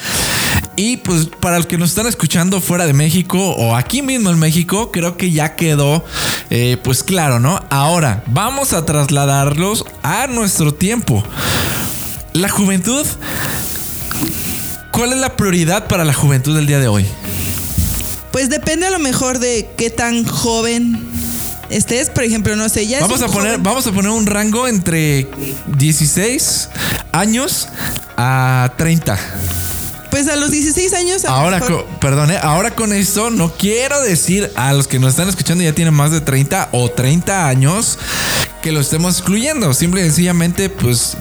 Y 0.75 0.97
pues 0.97 1.27
para 1.39 1.57
los 1.57 1.65
que 1.65 1.77
nos 1.77 1.89
están 1.89 2.07
escuchando 2.07 2.61
fuera 2.61 2.85
de 2.85 2.93
México 2.93 3.37
o 3.37 3.75
aquí 3.75 4.01
mismo 4.01 4.29
en 4.29 4.39
México, 4.39 4.91
creo 4.91 5.17
que 5.17 5.31
ya 5.31 5.55
quedó 5.55 6.05
eh, 6.49 6.77
pues 6.83 7.03
claro, 7.03 7.39
¿no? 7.39 7.63
Ahora 7.69 8.23
vamos 8.27 8.73
a 8.73 8.85
trasladarlos 8.85 9.85
a 10.03 10.27
nuestro 10.27 10.73
tiempo. 10.73 11.23
La 12.33 12.49
juventud. 12.49 13.05
¿Cuál 14.91 15.13
es 15.13 15.19
la 15.19 15.37
prioridad 15.37 15.87
para 15.87 16.03
la 16.03 16.13
juventud 16.13 16.55
del 16.55 16.67
día 16.67 16.79
de 16.79 16.87
hoy? 16.87 17.05
Pues 18.31 18.49
depende 18.49 18.87
a 18.87 18.91
lo 18.91 18.99
mejor 18.99 19.39
de 19.39 19.69
qué 19.77 19.89
tan 19.89 20.25
joven 20.25 21.11
estés, 21.71 22.09
por 22.09 22.23
ejemplo, 22.23 22.55
no 22.55 22.69
sé, 22.69 22.85
ya 22.87 22.99
Vamos 23.01 23.21
a 23.21 23.27
poner, 23.27 23.51
joven- 23.53 23.63
vamos 23.63 23.87
a 23.87 23.91
poner 23.91 24.11
un 24.11 24.25
rango 24.25 24.67
entre 24.67 25.27
16 25.77 26.69
años 27.11 27.67
a 28.17 28.73
30. 28.77 29.17
pues 30.09 30.27
a 30.27 30.35
los 30.35 30.51
16 30.51 30.93
años. 30.93 31.23
Ahora, 31.25 31.61
perdón, 31.99 32.31
¿eh? 32.31 32.39
ahora 32.41 32.71
con 32.71 32.91
esto 32.93 33.29
no 33.31 33.53
quiero 33.53 34.01
decir 34.01 34.51
a 34.55 34.73
los 34.73 34.87
que 34.87 34.99
nos 34.99 35.11
están 35.11 35.29
escuchando 35.29 35.63
ya 35.63 35.73
tienen 35.73 35.93
más 35.93 36.11
de 36.11 36.19
30 36.21 36.69
o 36.73 36.89
30 36.91 37.47
años 37.47 37.97
que 38.61 38.71
lo 38.73 38.81
estemos 38.81 39.15
excluyendo. 39.17 39.73
Simple 39.73 40.01
y 40.01 40.03
sencillamente, 40.05 40.69
pues 40.69 41.15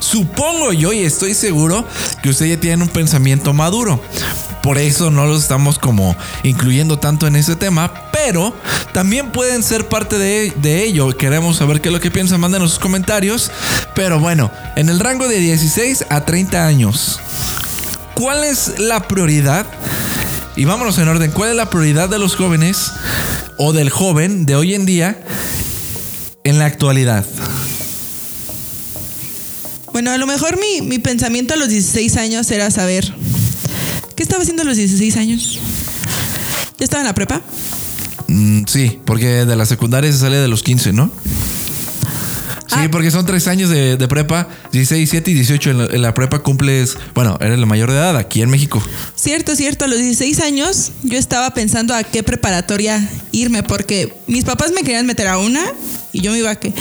supongo 0.00 0.72
yo 0.72 0.92
y 0.92 1.00
estoy 1.04 1.34
seguro 1.34 1.86
que 2.22 2.28
ustedes 2.28 2.56
ya 2.56 2.60
tienen 2.60 2.82
un 2.82 2.88
pensamiento 2.88 3.52
maduro. 3.54 4.02
Por 4.62 4.76
eso 4.78 5.10
no 5.10 5.24
los 5.26 5.42
estamos 5.42 5.78
como 5.78 6.14
incluyendo 6.42 6.98
tanto 6.98 7.26
en 7.26 7.34
ese 7.36 7.56
tema, 7.56 8.07
pero 8.24 8.52
también 8.92 9.30
pueden 9.30 9.62
ser 9.62 9.88
parte 9.88 10.18
de, 10.18 10.82
ello. 10.84 11.16
Queremos 11.16 11.56
saber 11.56 11.80
qué 11.80 11.88
es 11.88 11.92
lo 11.92 12.00
que 12.00 12.10
piensan, 12.10 12.40
mándenos 12.40 12.70
sus 12.70 12.78
comentarios. 12.78 13.50
Pero 13.94 14.18
bueno, 14.18 14.50
en 14.76 14.88
el 14.88 14.98
rango 14.98 15.28
de 15.28 15.38
16 15.38 16.06
a 16.08 16.24
30 16.24 16.66
años, 16.66 17.20
¿cuál 18.14 18.44
es 18.44 18.78
la 18.78 19.06
prioridad? 19.06 19.66
Y 20.56 20.64
vámonos 20.64 20.98
en 20.98 21.08
orden, 21.08 21.30
¿cuál 21.30 21.50
es 21.50 21.56
la 21.56 21.70
prioridad 21.70 22.08
de 22.08 22.18
los 22.18 22.34
jóvenes 22.34 22.90
o 23.56 23.72
del 23.72 23.88
joven 23.88 24.46
de 24.46 24.56
hoy 24.56 24.74
en 24.74 24.84
día 24.84 25.22
en 26.42 26.58
la 26.58 26.66
actualidad? 26.66 27.24
Bueno, 29.92 30.10
a 30.10 30.18
lo 30.18 30.26
mejor 30.26 30.58
mi, 30.58 30.82
mi 30.82 30.98
pensamiento 30.98 31.54
a 31.54 31.56
los 31.56 31.68
16 31.68 32.16
años 32.16 32.50
era 32.50 32.70
saber. 32.70 33.14
¿Qué 34.16 34.22
estaba 34.24 34.42
haciendo 34.42 34.62
a 34.62 34.66
los 34.66 34.76
16 34.76 35.16
años? 35.16 35.60
¿Ya 36.78 36.84
estaba 36.84 37.02
en 37.02 37.06
la 37.06 37.14
prepa? 37.14 37.42
Mm, 38.28 38.62
sí, 38.66 38.98
porque 39.04 39.44
de 39.44 39.56
la 39.56 39.66
secundaria 39.66 40.10
se 40.12 40.18
sale 40.18 40.36
de 40.36 40.48
los 40.48 40.62
15, 40.62 40.92
¿no? 40.92 41.10
Sí, 42.68 42.74
Ah. 42.84 42.88
porque 42.92 43.10
son 43.10 43.24
tres 43.24 43.48
años 43.48 43.70
de, 43.70 43.96
de 43.96 44.08
prepa, 44.08 44.46
16, 44.72 44.98
17 45.10 45.30
y 45.30 45.34
18. 45.34 45.70
En 45.70 45.78
la, 45.78 45.84
en 45.86 46.02
la 46.02 46.12
prepa 46.12 46.40
cumples, 46.40 46.98
bueno, 47.14 47.38
eres 47.40 47.58
la 47.58 47.64
mayor 47.64 47.90
de 47.90 47.96
edad 47.96 48.14
aquí 48.18 48.42
en 48.42 48.50
México. 48.50 48.82
Cierto, 49.16 49.56
cierto. 49.56 49.86
A 49.86 49.88
los 49.88 49.98
16 49.98 50.40
años 50.40 50.92
yo 51.02 51.16
estaba 51.18 51.54
pensando 51.54 51.94
a 51.94 52.04
qué 52.04 52.22
preparatoria 52.22 53.08
irme 53.32 53.62
porque 53.62 54.12
mis 54.26 54.44
papás 54.44 54.72
me 54.72 54.82
querían 54.82 55.06
meter 55.06 55.28
a 55.28 55.38
una 55.38 55.62
y 56.12 56.20
yo 56.20 56.30
me 56.32 56.38
iba 56.40 56.50
a 56.50 56.56
que 56.56 56.74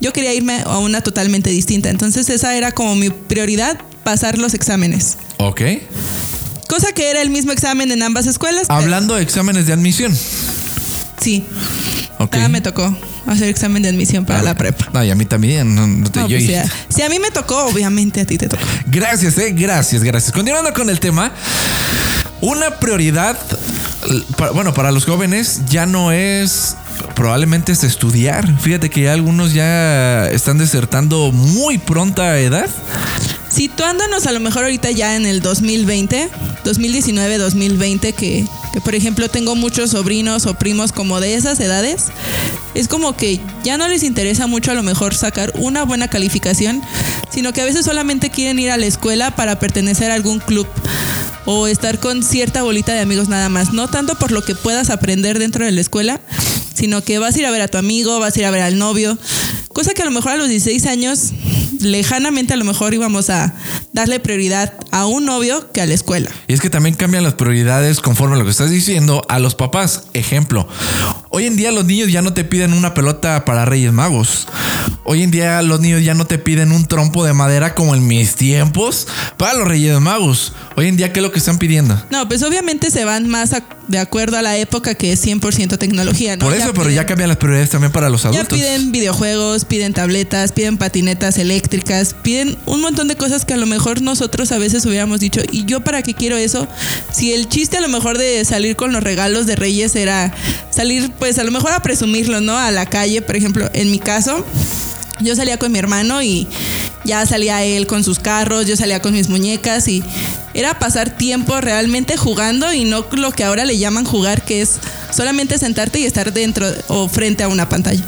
yo 0.00 0.14
quería 0.14 0.32
irme 0.32 0.62
a 0.64 0.78
una 0.78 1.02
totalmente 1.02 1.50
distinta. 1.50 1.90
Entonces 1.90 2.30
esa 2.30 2.56
era 2.56 2.72
como 2.72 2.96
mi 2.96 3.10
prioridad, 3.10 3.78
pasar 4.02 4.38
los 4.38 4.54
exámenes. 4.54 5.18
Ok. 5.36 5.60
Cosa 6.70 6.92
que 6.92 7.10
era 7.10 7.20
el 7.20 7.28
mismo 7.28 7.52
examen 7.52 7.92
en 7.92 8.02
ambas 8.02 8.26
escuelas. 8.26 8.62
pero- 8.66 8.80
Hablando 8.80 9.14
de 9.16 9.22
exámenes 9.22 9.66
de 9.66 9.74
admisión. 9.74 10.16
Sí. 11.20 11.44
Ok. 12.18 12.36
Ya 12.36 12.48
me 12.48 12.60
tocó 12.60 12.94
hacer 13.26 13.48
examen 13.48 13.82
de 13.82 13.88
admisión 13.88 14.24
para 14.24 14.42
la 14.42 14.54
prepa. 14.54 14.88
No, 14.92 15.04
y 15.04 15.10
a 15.10 15.14
mí 15.14 15.24
también. 15.24 15.74
no- 15.74 15.86
no 15.86 16.10
te- 16.10 16.20
No, 16.20 16.28
yo- 16.28 16.36
pues, 16.38 16.48
ya. 16.48 16.64
si 16.88 17.02
a 17.02 17.08
mí 17.08 17.18
me 17.18 17.30
tocó, 17.30 17.64
obviamente 17.66 18.20
a 18.20 18.24
ti 18.26 18.36
te 18.38 18.48
tocó. 18.48 18.62
Gracias, 18.86 19.36
eh, 19.38 19.52
gracias, 19.52 20.02
gracias. 20.04 20.32
Continuando 20.32 20.72
con 20.72 20.90
el 20.90 21.00
tema, 21.00 21.32
una 22.40 22.78
prioridad, 22.78 23.36
bueno, 24.52 24.74
para 24.74 24.92
los 24.92 25.04
jóvenes 25.06 25.62
ya 25.68 25.86
no 25.86 26.12
es 26.12 26.76
probablemente 27.16 27.72
es 27.72 27.82
estudiar. 27.84 28.46
Fíjate 28.60 28.90
que 28.90 29.02
ya 29.02 29.12
algunos 29.12 29.52
ya 29.54 30.28
están 30.30 30.58
desertando 30.58 31.32
muy 31.32 31.78
pronta 31.78 32.38
edad. 32.38 32.68
Situándonos 33.48 34.26
a 34.26 34.32
lo 34.32 34.40
mejor 34.40 34.64
ahorita 34.64 34.90
ya 34.90 35.16
en 35.16 35.26
el 35.26 35.40
2020, 35.40 36.28
2019, 36.64 37.38
2020, 37.38 38.12
que, 38.12 38.44
que 38.74 38.80
por 38.80 38.96
ejemplo 38.96 39.28
tengo 39.28 39.54
muchos 39.54 39.90
sobrinos 39.90 40.46
o 40.46 40.54
primos 40.54 40.90
como 40.90 41.20
de 41.20 41.36
esas 41.36 41.60
edades, 41.60 42.06
es 42.74 42.88
como 42.88 43.16
que 43.16 43.40
ya 43.62 43.78
no 43.78 43.86
les 43.86 44.02
interesa 44.02 44.48
mucho 44.48 44.72
a 44.72 44.74
lo 44.74 44.82
mejor 44.82 45.14
sacar 45.14 45.52
una 45.54 45.84
buena 45.84 46.08
calificación, 46.08 46.82
sino 47.30 47.52
que 47.52 47.60
a 47.60 47.66
veces 47.66 47.84
solamente 47.84 48.30
quieren 48.30 48.58
ir 48.58 48.72
a 48.72 48.76
la 48.76 48.86
escuela 48.86 49.36
para 49.36 49.60
pertenecer 49.60 50.10
a 50.10 50.14
algún 50.14 50.40
club 50.40 50.66
o 51.46 51.68
estar 51.68 52.00
con 52.00 52.24
cierta 52.24 52.64
bolita 52.64 52.92
de 52.92 52.98
amigos 52.98 53.28
nada 53.28 53.48
más, 53.48 53.72
no 53.72 53.86
tanto 53.86 54.16
por 54.16 54.32
lo 54.32 54.42
que 54.42 54.56
puedas 54.56 54.90
aprender 54.90 55.38
dentro 55.38 55.64
de 55.64 55.70
la 55.70 55.80
escuela, 55.80 56.20
sino 56.74 57.04
que 57.04 57.20
vas 57.20 57.36
a 57.36 57.38
ir 57.38 57.46
a 57.46 57.52
ver 57.52 57.60
a 57.60 57.68
tu 57.68 57.78
amigo, 57.78 58.18
vas 58.18 58.34
a 58.34 58.40
ir 58.40 58.44
a 58.44 58.50
ver 58.50 58.62
al 58.62 58.76
novio, 58.76 59.16
cosa 59.68 59.94
que 59.94 60.02
a 60.02 60.04
lo 60.04 60.10
mejor 60.10 60.32
a 60.32 60.36
los 60.36 60.48
16 60.48 60.86
años, 60.86 61.30
lejanamente 61.78 62.54
a 62.54 62.56
lo 62.56 62.64
mejor 62.64 62.92
íbamos 62.92 63.30
a 63.30 63.54
darle 63.94 64.20
prioridad 64.20 64.74
a 64.90 65.06
un 65.06 65.24
novio 65.24 65.70
que 65.72 65.80
a 65.80 65.86
la 65.86 65.94
escuela. 65.94 66.28
Y 66.48 66.52
es 66.52 66.60
que 66.60 66.68
también 66.68 66.94
cambian 66.96 67.22
las 67.24 67.34
prioridades 67.34 68.00
conforme 68.00 68.34
a 68.34 68.38
lo 68.38 68.44
que 68.44 68.50
estás 68.50 68.68
diciendo 68.70 69.22
a 69.28 69.38
los 69.38 69.54
papás. 69.54 70.04
Ejemplo, 70.12 70.68
hoy 71.30 71.46
en 71.46 71.56
día 71.56 71.72
los 71.72 71.86
niños 71.86 72.10
ya 72.12 72.20
no 72.20 72.34
te 72.34 72.44
piden 72.44 72.72
una 72.74 72.92
pelota 72.92 73.44
para 73.46 73.64
Reyes 73.64 73.92
Magos. 73.92 74.46
Hoy 75.04 75.22
en 75.22 75.30
día 75.30 75.62
los 75.62 75.80
niños 75.80 76.02
ya 76.02 76.14
no 76.14 76.26
te 76.26 76.38
piden 76.38 76.72
un 76.72 76.86
trompo 76.86 77.24
de 77.24 77.32
madera 77.34 77.74
como 77.74 77.94
en 77.94 78.06
mis 78.06 78.34
tiempos 78.34 79.06
para 79.36 79.54
los 79.54 79.68
Reyes 79.68 79.98
Magos. 80.00 80.52
Hoy 80.76 80.88
en 80.88 80.96
día, 80.96 81.12
¿qué 81.12 81.20
es 81.20 81.22
lo 81.22 81.30
que 81.30 81.38
están 81.38 81.58
pidiendo? 81.58 82.02
No, 82.10 82.26
pues 82.28 82.42
obviamente 82.42 82.90
se 82.90 83.04
van 83.04 83.28
más 83.28 83.52
a- 83.52 83.62
de 83.86 83.98
acuerdo 83.98 84.38
a 84.38 84.42
la 84.42 84.56
época 84.56 84.94
que 84.94 85.12
es 85.12 85.20
100% 85.24 85.78
tecnología, 85.78 86.36
¿no? 86.36 86.44
Por 86.46 86.54
eso, 86.54 86.72
pero 86.72 86.86
piden- 86.86 86.94
ya 86.94 87.06
cambian 87.06 87.28
las 87.28 87.36
prioridades 87.36 87.70
también 87.70 87.92
para 87.92 88.08
los 88.08 88.22
Ya 88.22 88.30
adultos. 88.30 88.58
piden 88.58 88.92
videojuegos, 88.92 89.66
piden 89.66 89.92
tabletas, 89.92 90.52
piden 90.52 90.78
patinetas 90.78 91.36
eléctricas, 91.38 92.14
piden 92.22 92.56
un 92.66 92.80
montón 92.80 93.08
de 93.08 93.16
cosas 93.16 93.44
que 93.44 93.52
a 93.54 93.58
lo 93.58 93.66
mejor 93.66 93.83
nosotros 94.00 94.50
a 94.52 94.58
veces 94.58 94.84
hubiéramos 94.86 95.20
dicho, 95.20 95.40
¿y 95.52 95.64
yo 95.64 95.80
para 95.80 96.02
qué 96.02 96.14
quiero 96.14 96.36
eso? 96.36 96.66
Si 97.12 97.32
el 97.32 97.48
chiste 97.48 97.76
a 97.76 97.80
lo 97.80 97.88
mejor 97.88 98.18
de 98.18 98.44
salir 98.44 98.76
con 98.76 98.92
los 98.92 99.02
regalos 99.02 99.46
de 99.46 99.56
Reyes 99.56 99.94
era 99.94 100.32
salir, 100.70 101.10
pues 101.18 101.38
a 101.38 101.44
lo 101.44 101.50
mejor 101.50 101.72
a 101.72 101.82
presumirlo, 101.82 102.40
¿no? 102.40 102.56
A 102.56 102.70
la 102.70 102.86
calle, 102.86 103.22
por 103.22 103.36
ejemplo, 103.36 103.68
en 103.74 103.90
mi 103.90 103.98
caso, 103.98 104.44
yo 105.20 105.36
salía 105.36 105.58
con 105.58 105.70
mi 105.70 105.78
hermano 105.78 106.22
y 106.22 106.48
ya 107.04 107.24
salía 107.26 107.62
él 107.62 107.86
con 107.86 108.02
sus 108.02 108.18
carros, 108.18 108.66
yo 108.66 108.76
salía 108.76 109.00
con 109.00 109.12
mis 109.12 109.28
muñecas 109.28 109.86
y 109.88 110.02
era 110.54 110.78
pasar 110.78 111.10
tiempo 111.10 111.60
realmente 111.60 112.16
jugando 112.16 112.72
y 112.72 112.84
no 112.84 113.04
lo 113.12 113.32
que 113.32 113.44
ahora 113.44 113.64
le 113.64 113.76
llaman 113.78 114.04
jugar, 114.04 114.44
que 114.44 114.62
es 114.62 114.78
solamente 115.10 115.58
sentarte 115.58 116.00
y 116.00 116.04
estar 116.04 116.32
dentro 116.32 116.66
o 116.88 117.08
frente 117.08 117.42
a 117.42 117.48
una 117.48 117.68
pantalla. 117.68 118.02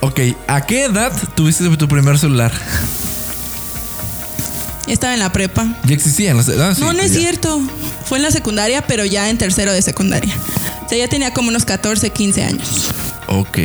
Ok, 0.00 0.20
¿a 0.46 0.66
qué 0.66 0.84
edad 0.84 1.12
tuviste 1.34 1.68
tu 1.76 1.88
primer 1.88 2.18
celular? 2.18 2.52
Estaba 4.86 5.14
en 5.14 5.20
la 5.20 5.32
prepa. 5.32 5.66
Ya 5.84 5.94
existían 5.94 6.36
las 6.36 6.48
ah, 6.48 6.74
sí, 6.74 6.80
no, 6.80 6.92
no 6.92 7.02
es 7.02 7.12
ya. 7.12 7.20
cierto. 7.20 7.60
Fue 8.06 8.18
en 8.18 8.22
la 8.22 8.30
secundaria, 8.30 8.82
pero 8.86 9.04
ya 9.04 9.28
en 9.30 9.38
tercero 9.38 9.72
de 9.72 9.82
secundaria. 9.82 10.32
O 10.84 10.88
sea, 10.88 10.96
ya 10.98 11.08
tenía 11.08 11.32
como 11.32 11.48
unos 11.48 11.64
14, 11.64 12.10
15 12.10 12.42
años. 12.44 12.68
Ok, 13.28 13.58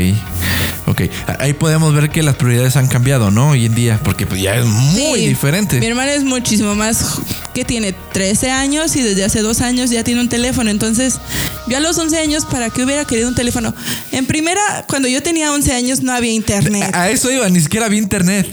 ok. 0.88 1.02
Ahí 1.40 1.54
podemos 1.54 1.94
ver 1.94 2.10
que 2.10 2.24
las 2.24 2.36
prioridades 2.36 2.76
han 2.78 2.88
cambiado, 2.88 3.30
¿no? 3.30 3.50
Hoy 3.52 3.68
en 3.68 3.76
día, 3.76 4.00
porque 4.04 4.26
pues 4.26 4.42
ya 4.42 4.56
es 4.56 4.66
muy 4.66 5.20
Sí, 5.20 5.28
diferente. 5.28 5.80
Mi 5.80 5.86
hermano 5.86 6.10
es 6.12 6.24
muchísimo 6.24 6.74
más 6.74 7.20
que 7.54 7.64
tiene 7.64 7.94
13 8.14 8.50
años 8.50 8.96
y 8.96 9.02
desde 9.04 9.24
hace 9.24 9.42
dos 9.42 9.62
años 9.62 9.92
ya 9.92 10.04
tiene 10.04 10.22
un 10.22 10.30
teléfono. 10.30 10.72
Entonces, 10.72 11.20
yo 11.68 11.78
a 11.78 11.80
los 11.80 11.96
11 12.00 12.18
años, 12.18 12.46
¿para 12.46 12.72
qué 12.72 12.84
hubiera 12.84 13.06
querido 13.06 13.28
un 13.30 13.36
teléfono? 13.36 13.76
En 14.12 14.26
primera, 14.26 14.86
cuando 14.88 15.08
yo 15.08 15.22
tenía 15.22 15.52
11 15.52 15.74
años 15.74 16.02
no 16.02 16.12
había 16.14 16.32
internet. 16.32 16.90
A 16.96 17.12
eso 17.12 17.30
iba, 17.32 17.48
ni 17.50 17.60
siquiera 17.62 17.86
había 17.86 18.00
internet. 18.00 18.48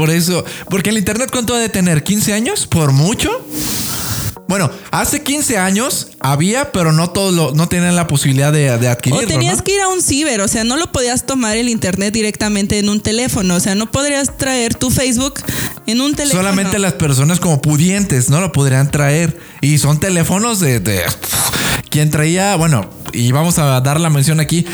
Por 0.00 0.08
eso, 0.08 0.42
porque 0.70 0.88
el 0.88 0.96
internet 0.96 1.28
cuánto 1.30 1.52
ha 1.52 1.58
de 1.58 1.68
tener, 1.68 2.02
15 2.02 2.32
años, 2.32 2.66
por 2.66 2.90
mucho. 2.90 3.30
Bueno, 4.50 4.70
hace 4.90 5.22
15 5.22 5.56
años 5.56 6.08
había, 6.20 6.72
pero 6.72 6.92
no 6.92 7.08
todos 7.10 7.32
lo- 7.32 7.52
no 7.52 7.68
tenían 7.68 7.96
la 7.96 8.06
posibilidad 8.06 8.52
de, 8.52 8.76
de 8.78 8.88
O 8.88 8.90
adquirirlo. 8.90 9.26
tenías 9.26 9.58
¿no? 9.58 9.64
que 9.64 9.74
ir 9.76 9.80
a 9.80 9.88
un 9.88 10.02
ciber, 10.02 10.40
o 10.42 10.48
sea, 10.48 10.64
no 10.64 10.76
lo 10.76 10.92
podías 10.92 11.24
tomar 11.24 11.56
el 11.56 11.68
internet 11.68 12.12
directamente 12.12 12.78
en 12.80 12.88
un 12.88 13.00
teléfono, 13.00 13.54
o 13.54 13.60
sea, 13.60 13.74
no 13.76 13.90
podrías 13.90 14.36
traer 14.36 14.74
tu 14.74 14.90
Facebook 14.90 15.34
en 15.86 16.00
un 16.02 16.14
teléfono. 16.14 16.42
Solamente 16.42 16.78
las 16.80 16.94
personas 16.94 17.40
como 17.40 17.62
pudientes 17.62 18.28
no 18.28 18.40
lo 18.40 18.50
podrían 18.52 18.90
traer. 18.90 19.38
Y 19.62 19.78
son 19.78 20.00
teléfonos 20.00 20.60
de, 20.60 20.80
de- 20.80 21.04
quien 21.88 22.10
traía, 22.10 22.56
bueno, 22.56 22.90
y 23.12 23.32
vamos 23.32 23.58
a 23.58 23.80
dar 23.80 23.98
la 24.00 24.10
mención 24.10 24.40
aquí. 24.40 24.66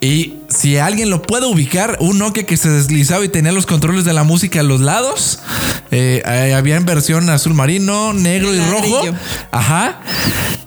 Y 0.00 0.34
si 0.48 0.78
alguien 0.78 1.10
lo 1.10 1.22
puede 1.22 1.46
ubicar, 1.46 1.96
un 2.00 2.18
Nokia 2.18 2.44
que 2.44 2.56
se 2.56 2.68
deslizaba 2.68 3.24
y 3.24 3.28
tenía 3.28 3.52
los 3.52 3.66
controles 3.66 4.04
de 4.04 4.12
la 4.12 4.24
música 4.24 4.58
a 4.60 4.62
los 4.64 4.80
lados. 4.80 5.38
eh, 5.92 6.22
había 6.56 6.76
en 6.76 6.86
versión 6.86 7.28
azul 7.30 7.54
marino, 7.54 8.12
negro 8.12 8.52
y 8.54 8.58
rojo. 8.58 9.02
Ajá. 9.50 10.00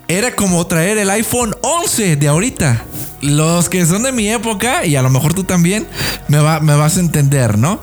Era 0.08 0.36
como 0.36 0.66
traer 0.68 0.98
el 0.98 1.10
iPhone 1.10 1.56
11 1.62 2.16
de 2.16 2.28
ahorita. 2.28 2.84
Los 3.22 3.70
que 3.70 3.86
son 3.86 4.04
de 4.04 4.12
mi 4.12 4.30
época, 4.30 4.86
y 4.86 4.96
a 4.96 5.02
lo 5.02 5.10
mejor 5.10 5.34
tú 5.34 5.44
también, 5.44 5.88
me, 6.28 6.38
va- 6.40 6.60
me 6.60 6.76
vas 6.76 6.98
a 6.98 7.00
entender, 7.00 7.58
¿no? 7.58 7.80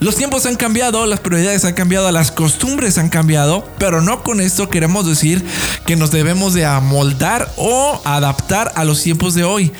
Los 0.00 0.16
tiempos 0.16 0.44
han 0.46 0.56
cambiado, 0.56 1.06
las 1.06 1.20
prioridades 1.20 1.64
han 1.64 1.72
cambiado, 1.72 2.10
las 2.12 2.30
costumbres 2.30 2.98
han 2.98 3.08
cambiado, 3.08 3.66
pero 3.78 4.02
no 4.02 4.22
con 4.22 4.40
esto 4.40 4.68
queremos 4.68 5.06
decir 5.06 5.42
que 5.86 5.96
nos 5.96 6.10
debemos 6.10 6.52
de 6.52 6.66
amoldar 6.66 7.50
o 7.56 8.00
adaptar 8.04 8.70
a 8.76 8.84
los 8.84 9.02
tiempos 9.02 9.34
de 9.34 9.44
hoy. 9.44 9.72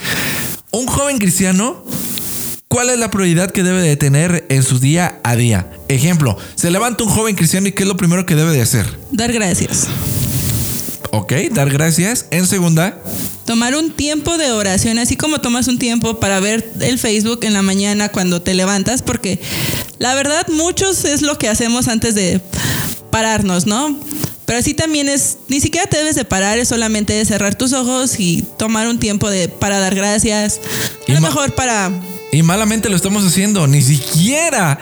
Un 0.70 0.86
joven 0.86 1.18
cristiano, 1.18 1.84
¿cuál 2.74 2.90
es 2.90 2.98
la 2.98 3.08
prioridad 3.08 3.52
que 3.52 3.62
debe 3.62 3.82
de 3.82 3.96
tener 3.96 4.46
en 4.48 4.64
su 4.64 4.80
día 4.80 5.20
a 5.22 5.36
día? 5.36 5.70
Ejemplo, 5.86 6.36
se 6.56 6.72
levanta 6.72 7.04
un 7.04 7.08
joven 7.08 7.36
cristiano 7.36 7.68
y 7.68 7.72
¿qué 7.72 7.84
es 7.84 7.88
lo 7.88 7.96
primero 7.96 8.26
que 8.26 8.34
debe 8.34 8.50
de 8.50 8.62
hacer? 8.62 8.84
Dar 9.12 9.32
gracias. 9.32 9.86
Ok, 11.12 11.34
dar 11.52 11.70
gracias. 11.70 12.26
En 12.32 12.48
segunda, 12.48 13.00
Tomar 13.46 13.76
un 13.76 13.92
tiempo 13.92 14.38
de 14.38 14.50
oración, 14.50 14.98
así 14.98 15.14
como 15.14 15.40
tomas 15.40 15.68
un 15.68 15.78
tiempo 15.78 16.18
para 16.18 16.40
ver 16.40 16.68
el 16.80 16.98
Facebook 16.98 17.40
en 17.44 17.52
la 17.52 17.62
mañana 17.62 18.08
cuando 18.08 18.42
te 18.42 18.54
levantas, 18.54 19.02
porque 19.02 19.38
la 19.98 20.16
verdad 20.16 20.48
muchos 20.48 21.04
es 21.04 21.22
lo 21.22 21.38
que 21.38 21.48
hacemos 21.48 21.86
antes 21.86 22.16
de 22.16 22.40
pararnos, 23.12 23.66
¿no? 23.66 23.96
Pero 24.46 24.58
así 24.58 24.74
también 24.74 25.08
es, 25.08 25.38
ni 25.46 25.60
siquiera 25.60 25.86
te 25.86 25.98
debes 25.98 26.16
de 26.16 26.24
parar, 26.24 26.58
es 26.58 26.68
solamente 26.68 27.24
cerrar 27.24 27.54
tus 27.54 27.72
ojos 27.72 28.18
y 28.18 28.44
tomar 28.58 28.88
un 28.88 28.98
tiempo 28.98 29.30
de, 29.30 29.48
para 29.48 29.78
dar 29.78 29.94
gracias. 29.94 30.58
A 31.06 31.12
lo 31.12 31.20
mejor 31.20 31.54
para 31.54 31.92
Y 32.34 32.42
malamente 32.42 32.88
lo 32.88 32.96
estamos 32.96 33.24
haciendo. 33.24 33.66
Ni 33.68 33.80
siquiera 33.80 34.80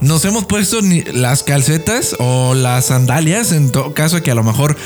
nos 0.00 0.24
hemos 0.24 0.46
puesto 0.46 0.80
ni 0.80 1.02
las 1.02 1.42
calcetas 1.42 2.16
o 2.18 2.54
las 2.54 2.86
sandalias. 2.86 3.52
En 3.52 3.70
todo 3.70 3.92
caso, 3.92 4.22
que 4.22 4.30
a 4.30 4.34
lo 4.34 4.42
mejor 4.42 4.76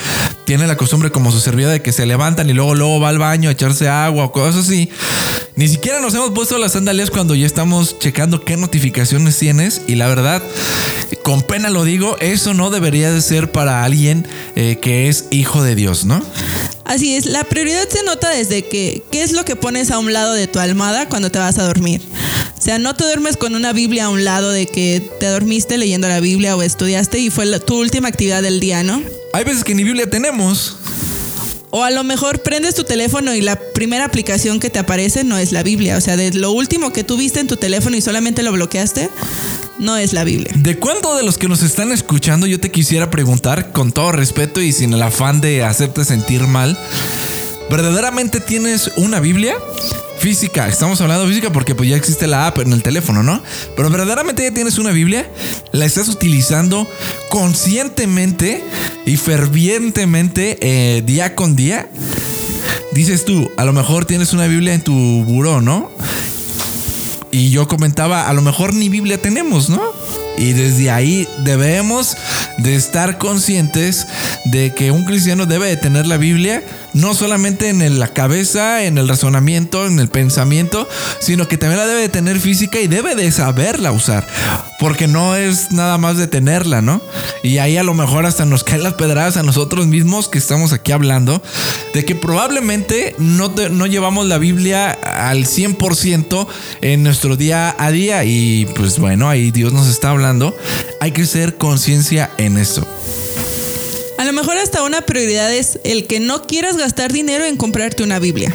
tiene 0.44 0.66
la 0.66 0.76
costumbre 0.76 1.10
como 1.10 1.30
su 1.30 1.38
servidor 1.38 1.70
de 1.70 1.82
que 1.82 1.92
se 1.92 2.04
levantan 2.04 2.50
y 2.50 2.52
luego, 2.52 2.74
luego 2.74 2.98
va 2.98 3.10
al 3.10 3.18
baño 3.18 3.48
a 3.48 3.52
echarse 3.52 3.88
agua 3.88 4.24
o 4.24 4.32
cosas 4.32 4.66
así. 4.66 4.90
Ni 5.56 5.68
siquiera 5.68 6.00
nos 6.00 6.12
hemos 6.14 6.30
puesto 6.32 6.58
las 6.58 6.72
sandalias 6.72 7.10
cuando 7.10 7.34
ya 7.36 7.46
estamos 7.46 7.98
checando 8.00 8.44
qué 8.44 8.56
notificaciones 8.56 9.38
tienes. 9.38 9.82
Y 9.86 9.94
la 9.94 10.08
verdad, 10.08 10.42
con 11.22 11.42
pena 11.42 11.70
lo 11.70 11.84
digo, 11.84 12.16
eso 12.18 12.54
no 12.54 12.70
debería 12.70 13.12
de 13.12 13.22
ser 13.22 13.52
para 13.52 13.84
alguien 13.84 14.26
eh, 14.56 14.78
que 14.82 15.08
es 15.08 15.26
hijo 15.30 15.62
de 15.62 15.76
Dios, 15.76 16.04
¿no? 16.06 16.20
Así 16.84 17.14
es, 17.14 17.26
la 17.26 17.44
prioridad 17.44 17.88
se 17.88 18.02
nota 18.02 18.30
desde 18.30 18.66
que 18.66 19.04
qué 19.12 19.22
es 19.22 19.32
lo 19.32 19.44
que 19.44 19.54
pones 19.56 19.90
a 19.92 19.98
un 19.98 20.12
lado 20.12 20.34
de 20.34 20.48
tu 20.48 20.58
almohada 20.58 21.08
cuando 21.08 21.30
te 21.30 21.38
vas 21.38 21.56
a 21.58 21.62
dormir. 21.64 22.02
O 22.58 22.60
sea, 22.60 22.78
no 22.78 22.94
te 22.96 23.04
duermes 23.04 23.36
con 23.36 23.54
una 23.54 23.72
Biblia 23.72 24.06
a 24.06 24.08
un 24.08 24.24
lado 24.24 24.50
de 24.50 24.66
que 24.66 25.08
te 25.20 25.26
dormiste 25.26 25.78
leyendo 25.78 26.08
la 26.08 26.18
Biblia 26.20 26.56
o 26.56 26.62
estudiaste 26.62 27.20
y 27.20 27.30
fue 27.30 27.46
la- 27.46 27.60
tu 27.60 27.78
última 27.78 28.08
actividad 28.08 28.42
del 28.42 28.58
día, 28.58 28.82
¿no? 28.82 29.02
Hay 29.32 29.44
veces 29.44 29.62
que 29.64 29.74
ni 29.74 29.84
Biblia 29.84 30.10
tenemos. 30.10 30.76
O 31.76 31.82
a 31.82 31.90
lo 31.90 32.04
mejor 32.04 32.40
prendes 32.40 32.76
tu 32.76 32.84
teléfono 32.84 33.34
y 33.34 33.40
la 33.40 33.58
primera 33.58 34.04
aplicación 34.04 34.60
que 34.60 34.70
te 34.70 34.78
aparece 34.78 35.24
no 35.24 35.38
es 35.38 35.50
la 35.50 35.64
Biblia. 35.64 35.96
O 35.96 36.00
sea, 36.00 36.16
de 36.16 36.32
lo 36.32 36.52
último 36.52 36.92
que 36.92 37.02
tú 37.02 37.16
viste 37.16 37.40
en 37.40 37.48
tu 37.48 37.56
teléfono 37.56 37.96
y 37.96 38.00
solamente 38.00 38.44
lo 38.44 38.52
bloqueaste, 38.52 39.10
no 39.80 39.96
es 39.96 40.12
la 40.12 40.22
Biblia. 40.22 40.52
¿De 40.54 40.78
cuánto 40.78 41.16
de 41.16 41.24
los 41.24 41.36
que 41.36 41.48
nos 41.48 41.64
están 41.64 41.90
escuchando 41.90 42.46
yo 42.46 42.60
te 42.60 42.70
quisiera 42.70 43.10
preguntar, 43.10 43.72
con 43.72 43.90
todo 43.90 44.12
respeto 44.12 44.60
y 44.60 44.70
sin 44.70 44.92
el 44.92 45.02
afán 45.02 45.40
de 45.40 45.64
hacerte 45.64 46.04
sentir 46.04 46.42
mal, 46.42 46.78
¿verdaderamente 47.68 48.38
tienes 48.38 48.92
una 48.94 49.18
Biblia? 49.18 49.56
Física, 50.24 50.68
estamos 50.68 50.98
hablando 51.02 51.24
de 51.24 51.28
física 51.28 51.52
porque 51.52 51.74
pues 51.74 51.90
ya 51.90 51.96
existe 51.96 52.26
la 52.26 52.46
app 52.46 52.60
en 52.60 52.72
el 52.72 52.82
teléfono, 52.82 53.22
¿no? 53.22 53.42
Pero 53.76 53.90
verdaderamente 53.90 54.42
ya 54.42 54.54
tienes 54.54 54.78
una 54.78 54.90
Biblia, 54.90 55.30
la 55.70 55.84
estás 55.84 56.08
utilizando 56.08 56.88
conscientemente 57.28 58.64
y 59.04 59.18
fervientemente 59.18 60.56
eh, 60.62 61.02
día 61.02 61.34
con 61.34 61.56
día. 61.56 61.90
Dices 62.92 63.26
tú, 63.26 63.50
a 63.58 63.66
lo 63.66 63.74
mejor 63.74 64.06
tienes 64.06 64.32
una 64.32 64.46
Biblia 64.46 64.72
en 64.72 64.80
tu 64.80 64.94
buró, 64.94 65.60
¿no? 65.60 65.90
Y 67.30 67.50
yo 67.50 67.68
comentaba, 67.68 68.26
a 68.26 68.32
lo 68.32 68.40
mejor 68.40 68.72
ni 68.72 68.88
Biblia 68.88 69.20
tenemos, 69.20 69.68
¿no? 69.68 69.82
Y 70.38 70.54
desde 70.54 70.90
ahí 70.90 71.28
debemos 71.44 72.16
de 72.56 72.76
estar 72.76 73.18
conscientes 73.18 74.06
de 74.46 74.72
que 74.72 74.90
un 74.90 75.04
cristiano 75.04 75.44
debe 75.44 75.66
de 75.66 75.76
tener 75.76 76.06
la 76.06 76.16
Biblia 76.16 76.62
no 76.94 77.14
solamente 77.14 77.68
en 77.68 77.98
la 77.98 78.08
cabeza, 78.08 78.84
en 78.84 78.98
el 78.98 79.08
razonamiento, 79.08 79.86
en 79.86 79.98
el 79.98 80.08
pensamiento, 80.08 80.88
sino 81.18 81.48
que 81.48 81.58
también 81.58 81.80
la 81.80 81.86
debe 81.86 82.00
de 82.00 82.08
tener 82.08 82.40
física 82.40 82.80
y 82.80 82.86
debe 82.86 83.14
de 83.14 83.30
saberla 83.30 83.92
usar. 83.92 84.26
Porque 84.78 85.06
no 85.06 85.36
es 85.36 85.72
nada 85.72 85.98
más 85.98 86.16
de 86.16 86.26
tenerla, 86.26 86.82
¿no? 86.82 87.00
Y 87.42 87.58
ahí 87.58 87.76
a 87.76 87.82
lo 87.82 87.94
mejor 87.94 88.26
hasta 88.26 88.44
nos 88.44 88.64
caen 88.64 88.82
las 88.82 88.94
pedradas 88.94 89.36
a 89.36 89.42
nosotros 89.42 89.86
mismos 89.86 90.28
que 90.28 90.38
estamos 90.38 90.72
aquí 90.72 90.92
hablando, 90.92 91.42
de 91.92 92.04
que 92.04 92.14
probablemente 92.14 93.14
no, 93.18 93.48
no 93.48 93.86
llevamos 93.86 94.26
la 94.26 94.38
Biblia 94.38 94.90
al 94.90 95.46
100% 95.46 96.46
en 96.80 97.02
nuestro 97.02 97.36
día 97.36 97.74
a 97.78 97.90
día. 97.90 98.24
Y 98.24 98.66
pues 98.74 98.98
bueno, 98.98 99.28
ahí 99.28 99.50
Dios 99.50 99.72
nos 99.72 99.88
está 99.88 100.10
hablando. 100.10 100.56
Hay 101.00 101.12
que 101.12 101.26
ser 101.26 101.56
conciencia 101.56 102.30
en 102.38 102.56
eso. 102.56 102.86
Mejor 104.34 104.58
hasta 104.58 104.82
una 104.82 105.02
prioridad 105.02 105.54
es 105.54 105.78
el 105.84 106.08
que 106.08 106.18
no 106.18 106.42
quieras 106.42 106.76
gastar 106.76 107.12
dinero 107.12 107.44
en 107.44 107.56
comprarte 107.56 108.02
una 108.02 108.18
Biblia. 108.18 108.52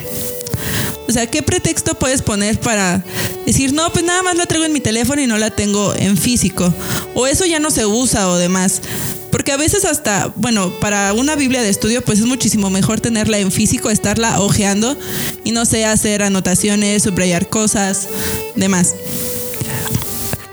O 1.08 1.12
sea, 1.12 1.26
¿qué 1.26 1.42
pretexto 1.42 1.98
puedes 1.98 2.22
poner 2.22 2.60
para 2.60 3.02
decir, 3.46 3.72
no, 3.72 3.90
pues 3.94 4.04
nada 4.04 4.22
más 4.22 4.36
la 4.36 4.46
traigo 4.46 4.66
en 4.66 4.74
mi 4.74 4.82
teléfono 4.82 5.22
y 5.22 5.26
no 5.26 5.38
la 5.38 5.52
tengo 5.52 5.96
en 5.96 6.18
físico? 6.18 6.74
O 7.16 7.28
eso 7.28 7.46
ya 7.46 7.60
no 7.60 7.72
se 7.72 7.86
usa 7.86 8.28
o 8.30 8.38
demás. 8.38 8.82
Porque 9.32 9.54
a 9.54 9.58
veces 9.58 9.86
hasta, 9.86 10.34
bueno, 10.36 10.70
para 10.82 11.14
una 11.14 11.38
Biblia 11.38 11.62
de 11.62 11.70
estudio, 11.70 12.04
pues 12.04 12.20
es 12.20 12.26
muchísimo 12.26 12.70
mejor 12.70 13.00
tenerla 13.00 13.40
en 13.40 13.50
físico, 13.50 13.90
estarla 13.90 14.42
hojeando 14.42 14.98
y 15.46 15.54
no 15.54 15.66
sé, 15.66 15.86
hacer 15.86 16.24
anotaciones, 16.24 17.04
subrayar 17.04 17.48
cosas, 17.48 18.10
demás. 18.58 18.96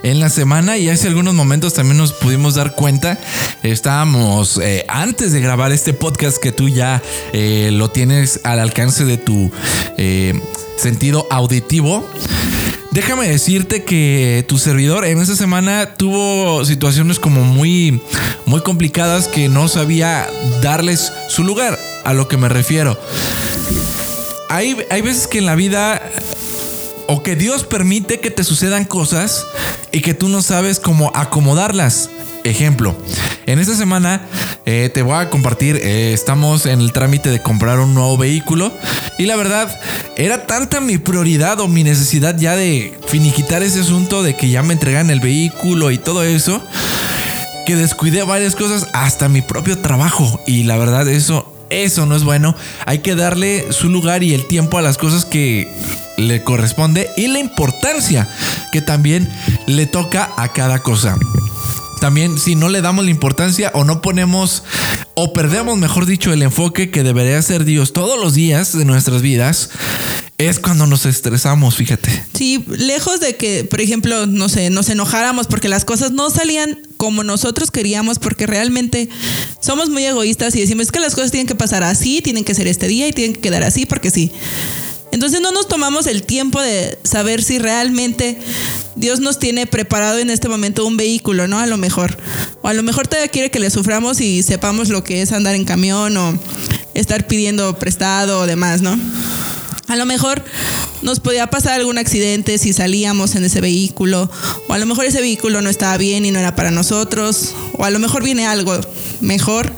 En 0.07 0.21
la 0.21 0.29
semana 0.29 0.77
y 0.77 0.87
hace 0.87 1.09
algunos 1.09 1.33
momentos 1.33 1.73
también 1.73 1.97
nos 1.97 2.13
pudimos 2.13 2.55
dar 2.55 2.75
cuenta, 2.75 3.19
estábamos 3.61 4.57
eh, 4.57 4.85
antes 4.87 5.33
de 5.33 5.41
grabar 5.41 5.73
este 5.73 5.93
podcast 5.93 6.37
que 6.37 6.53
tú 6.53 6.69
ya 6.69 7.03
eh, 7.33 7.71
lo 7.73 7.91
tienes 7.91 8.39
al 8.45 8.61
alcance 8.61 9.03
de 9.03 9.17
tu 9.17 9.51
eh, 9.97 10.39
sentido 10.77 11.27
auditivo. 11.29 12.09
Déjame 12.91 13.27
decirte 13.27 13.83
que 13.83 14.45
tu 14.47 14.57
servidor 14.57 15.03
en 15.03 15.19
esa 15.19 15.35
semana 15.35 15.95
tuvo 15.95 16.63
situaciones 16.63 17.19
como 17.19 17.43
muy, 17.43 18.01
muy 18.45 18.61
complicadas 18.61 19.27
que 19.27 19.49
no 19.49 19.67
sabía 19.67 20.25
darles 20.61 21.11
su 21.27 21.43
lugar. 21.43 21.77
A 22.05 22.13
lo 22.13 22.29
que 22.29 22.37
me 22.37 22.47
refiero. 22.47 22.97
Hay, 24.47 24.77
hay 24.89 25.01
veces 25.01 25.27
que 25.27 25.39
en 25.39 25.45
la 25.45 25.55
vida 25.55 26.01
o 27.07 27.23
que 27.23 27.35
Dios 27.35 27.63
permite 27.63 28.19
que 28.19 28.31
te 28.31 28.43
sucedan 28.43 28.85
cosas 28.85 29.45
y 29.91 30.01
que 30.01 30.13
tú 30.13 30.29
no 30.29 30.41
sabes 30.41 30.79
cómo 30.79 31.11
acomodarlas. 31.15 32.09
Ejemplo, 32.43 32.95
en 33.45 33.59
esta 33.59 33.75
semana 33.75 34.21
eh, 34.65 34.89
te 34.93 35.01
voy 35.01 35.15
a 35.15 35.29
compartir, 35.29 35.77
eh, 35.77 36.13
estamos 36.13 36.65
en 36.65 36.79
el 36.79 36.93
trámite 36.93 37.29
de 37.29 37.41
comprar 37.41 37.79
un 37.79 37.93
nuevo 37.93 38.17
vehículo 38.17 38.71
y 39.17 39.25
la 39.25 39.35
verdad 39.35 39.75
era 40.15 40.45
tanta 40.45 40.79
mi 40.79 40.97
prioridad 40.97 41.59
o 41.59 41.67
mi 41.67 41.83
necesidad 41.83 42.37
ya 42.37 42.55
de 42.55 42.97
finiquitar 43.07 43.63
ese 43.63 43.81
asunto 43.81 44.23
de 44.23 44.35
que 44.35 44.49
ya 44.49 44.63
me 44.63 44.73
entregan 44.73 45.09
el 45.09 45.19
vehículo 45.19 45.91
y 45.91 45.97
todo 45.97 46.23
eso 46.23 46.61
que 47.65 47.75
descuidé 47.75 48.23
varias 48.23 48.55
cosas 48.55 48.87
hasta 48.93 49.27
mi 49.27 49.41
propio 49.41 49.79
trabajo 49.79 50.39
y 50.47 50.63
la 50.63 50.77
verdad 50.77 51.07
eso 51.09 51.53
eso 51.69 52.05
no 52.05 52.15
es 52.15 52.23
bueno. 52.23 52.55
Hay 52.85 52.99
que 52.99 53.15
darle 53.15 53.73
su 53.73 53.89
lugar 53.89 54.23
y 54.23 54.33
el 54.33 54.45
tiempo 54.45 54.77
a 54.77 54.81
las 54.81 54.97
cosas 54.97 55.25
que 55.25 55.67
le 56.17 56.43
corresponde 56.43 57.09
y 57.15 57.27
la 57.27 57.39
importancia 57.39 58.27
que 58.71 58.81
también 58.81 59.29
le 59.67 59.85
toca 59.85 60.31
a 60.37 60.51
cada 60.51 60.79
cosa. 60.83 61.17
También 62.01 62.37
si 62.37 62.55
no 62.55 62.69
le 62.69 62.81
damos 62.81 63.05
la 63.05 63.11
importancia 63.11 63.71
o 63.73 63.83
no 63.83 64.01
ponemos 64.01 64.63
o 65.15 65.33
perdemos, 65.33 65.77
mejor 65.77 66.05
dicho, 66.05 66.31
el 66.31 66.43
enfoque 66.43 66.91
que 66.91 67.03
debería 67.03 67.41
ser 67.41 67.65
Dios 67.65 67.93
todos 67.93 68.19
los 68.19 68.35
días 68.35 68.77
de 68.77 68.85
nuestras 68.85 69.21
vidas, 69.21 69.71
es 70.37 70.59
cuando 70.59 70.85
nos 70.85 71.07
estresamos, 71.07 71.75
fíjate. 71.75 72.23
Sí, 72.35 72.63
lejos 72.67 73.19
de 73.19 73.35
que, 73.35 73.63
por 73.63 73.81
ejemplo, 73.81 74.27
no 74.27 74.49
sé, 74.49 74.69
nos 74.69 74.89
enojáramos 74.89 75.47
porque 75.47 75.67
las 75.67 75.83
cosas 75.85 76.11
no 76.11 76.29
salían 76.29 76.77
como 76.97 77.23
nosotros 77.23 77.71
queríamos, 77.71 78.19
porque 78.19 78.45
realmente 78.45 79.09
somos 79.59 79.89
muy 79.89 80.05
egoístas 80.05 80.55
y 80.55 80.59
decimos 80.59 80.85
"Es 80.85 80.91
que 80.91 80.99
las 80.99 81.15
cosas 81.15 81.31
tienen 81.31 81.47
que 81.47 81.55
pasar 81.55 81.81
así, 81.81 82.21
tienen 82.21 82.43
que 82.43 82.53
ser 82.53 82.67
este 82.67 82.87
día 82.87 83.07
y 83.07 83.13
tienen 83.13 83.33
que 83.33 83.41
quedar 83.41 83.63
así 83.63 83.87
porque 83.87 84.11
sí. 84.11 84.31
Entonces 85.17 85.41
no 85.41 85.51
nos 85.51 85.67
tomamos 85.67 86.05
el 86.05 86.21
tiempo 86.21 86.61
de 86.61 86.99
saber 87.01 87.41
si 87.41 87.57
realmente 87.57 88.37
Dios 88.95 89.19
nos 89.19 89.39
tiene 89.39 89.65
preparado 89.65 90.19
en 90.19 90.29
este 90.29 90.47
momento 90.47 90.85
un 90.85 90.95
vehículo, 90.95 91.47
¿no? 91.47 91.57
A 91.57 91.65
lo 91.65 91.75
mejor. 91.75 92.15
O 92.61 92.67
a 92.67 92.73
lo 92.75 92.83
mejor 92.83 93.07
todavía 93.07 93.31
quiere 93.31 93.49
que 93.49 93.59
le 93.59 93.71
suframos 93.71 94.21
y 94.21 94.43
sepamos 94.43 94.89
lo 94.89 95.03
que 95.03 95.23
es 95.23 95.31
andar 95.31 95.55
en 95.55 95.65
camión 95.65 96.15
o 96.17 96.37
estar 96.93 97.25
pidiendo 97.25 97.79
prestado 97.79 98.41
o 98.41 98.45
demás, 98.45 98.83
¿no? 98.83 98.95
A 99.87 99.95
lo 99.95 100.05
mejor 100.05 100.43
nos 101.01 101.19
podía 101.19 101.47
pasar 101.47 101.73
algún 101.73 101.97
accidente 101.97 102.57
si 102.57 102.73
salíamos 102.73 103.35
en 103.35 103.45
ese 103.45 103.61
vehículo, 103.61 104.29
o 104.67 104.73
a 104.73 104.77
lo 104.77 104.85
mejor 104.85 105.05
ese 105.05 105.21
vehículo 105.21 105.61
no 105.61 105.69
estaba 105.69 105.95
bien 105.97 106.25
y 106.25 106.31
no 106.31 106.39
era 106.39 106.55
para 106.55 106.71
nosotros, 106.71 107.53
o 107.73 107.85
a 107.85 107.89
lo 107.89 107.99
mejor 107.99 108.23
viene 108.23 108.45
algo 108.45 108.77
mejor. 109.21 109.71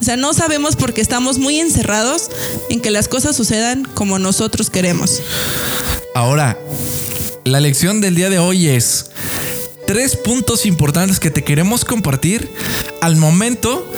O 0.00 0.04
sea, 0.04 0.16
no 0.16 0.34
sabemos 0.34 0.76
porque 0.76 1.00
estamos 1.00 1.38
muy 1.38 1.60
encerrados 1.60 2.30
en 2.68 2.80
que 2.80 2.90
las 2.90 3.08
cosas 3.08 3.36
sucedan 3.36 3.84
como 3.94 4.18
nosotros 4.18 4.68
queremos. 4.68 5.22
Ahora, 6.14 6.58
la 7.44 7.60
lección 7.60 8.00
del 8.00 8.14
día 8.14 8.28
de 8.28 8.38
hoy 8.38 8.68
es 8.68 9.06
tres 9.86 10.16
puntos 10.16 10.66
importantes 10.66 11.20
que 11.20 11.30
te 11.30 11.44
queremos 11.44 11.84
compartir 11.84 12.50
al 13.00 13.16
momento 13.16 13.90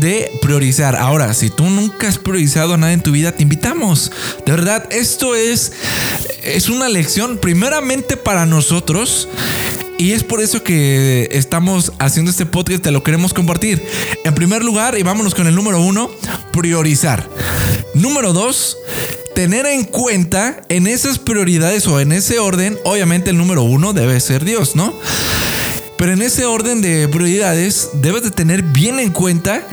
de 0.00 0.30
priorizar. 0.40 0.96
Ahora, 0.96 1.34
si 1.34 1.50
tú 1.50 1.64
nunca 1.64 2.08
has 2.08 2.18
priorizado 2.18 2.76
nada 2.76 2.92
en 2.92 3.02
tu 3.02 3.12
vida, 3.12 3.32
te 3.32 3.42
invitamos. 3.42 4.12
De 4.44 4.52
verdad, 4.52 4.86
esto 4.90 5.34
es, 5.34 5.72
es 6.42 6.68
una 6.68 6.88
lección 6.88 7.38
primeramente 7.38 8.16
para 8.16 8.46
nosotros. 8.46 9.28
Y 9.98 10.12
es 10.12 10.24
por 10.24 10.40
eso 10.40 10.64
que 10.64 11.28
estamos 11.30 11.92
haciendo 11.98 12.30
este 12.30 12.46
podcast, 12.46 12.82
te 12.82 12.90
lo 12.90 13.02
queremos 13.04 13.32
compartir. 13.32 13.86
En 14.24 14.34
primer 14.34 14.64
lugar, 14.64 14.98
y 14.98 15.02
vámonos 15.02 15.34
con 15.34 15.46
el 15.46 15.54
número 15.54 15.80
uno, 15.80 16.10
priorizar. 16.52 17.28
Número 17.94 18.32
dos, 18.32 18.78
tener 19.34 19.66
en 19.66 19.84
cuenta 19.84 20.62
en 20.68 20.86
esas 20.86 21.18
prioridades 21.18 21.86
o 21.86 22.00
en 22.00 22.12
ese 22.12 22.38
orden, 22.38 22.78
obviamente 22.84 23.30
el 23.30 23.38
número 23.38 23.62
uno 23.62 23.92
debe 23.92 24.18
ser 24.20 24.44
Dios, 24.44 24.76
¿no? 24.76 24.94
Pero 25.96 26.12
en 26.12 26.22
ese 26.22 26.44
orden 26.46 26.82
de 26.82 27.08
prioridades 27.08 27.90
debes 27.94 28.22
de 28.22 28.30
tener 28.30 28.62
bien 28.62 28.98
en 28.98 29.10
cuenta 29.10 29.66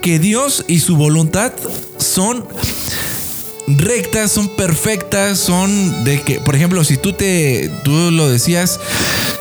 que 0.00 0.18
Dios 0.18 0.64
y 0.68 0.80
su 0.80 0.96
voluntad 0.96 1.52
son 1.98 2.46
rectas, 3.66 4.30
son 4.30 4.48
perfectas, 4.48 5.38
son 5.38 6.04
de 6.04 6.22
que, 6.22 6.40
por 6.40 6.54
ejemplo, 6.54 6.84
si 6.84 6.96
tú 6.96 7.12
te, 7.12 7.68
tú 7.82 8.12
lo 8.12 8.28
decías, 8.28 8.78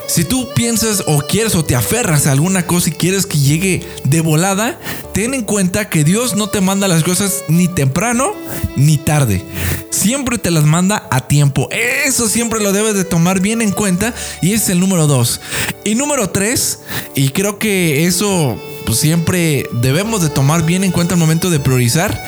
si 0.07 0.23
tú 0.23 0.49
piensas 0.55 1.03
o 1.05 1.19
quieres 1.19 1.55
o 1.55 1.63
te 1.63 1.75
aferras 1.75 2.25
a 2.25 2.31
alguna 2.31 2.65
cosa 2.65 2.89
y 2.89 2.93
quieres 2.93 3.25
que 3.25 3.37
llegue 3.37 3.87
de 4.03 4.21
volada, 4.21 4.79
ten 5.15 5.33
en 5.33 5.43
cuenta 5.43 5.89
que 5.89 6.03
Dios 6.03 6.35
no 6.35 6.49
te 6.49 6.59
manda 6.59 6.89
las 6.89 7.01
cosas 7.01 7.45
ni 7.47 7.69
temprano 7.69 8.33
ni 8.75 8.97
tarde. 8.97 9.45
Siempre 9.89 10.37
te 10.37 10.51
las 10.51 10.65
manda 10.65 11.07
a 11.09 11.21
tiempo. 11.21 11.69
Eso 11.71 12.27
siempre 12.27 12.59
lo 12.59 12.73
debes 12.73 12.95
de 12.95 13.05
tomar 13.05 13.39
bien 13.39 13.61
en 13.61 13.71
cuenta 13.71 14.13
y 14.41 14.51
es 14.51 14.67
el 14.67 14.81
número 14.81 15.07
dos. 15.07 15.39
Y 15.85 15.95
número 15.95 16.31
tres, 16.31 16.79
y 17.15 17.29
creo 17.29 17.59
que 17.59 18.05
eso 18.05 18.61
pues, 18.85 18.99
siempre 18.99 19.69
debemos 19.71 20.21
de 20.21 20.27
tomar 20.27 20.65
bien 20.65 20.83
en 20.83 20.91
cuenta 20.91 21.13
al 21.13 21.19
momento 21.21 21.49
de 21.49 21.61
priorizar 21.61 22.21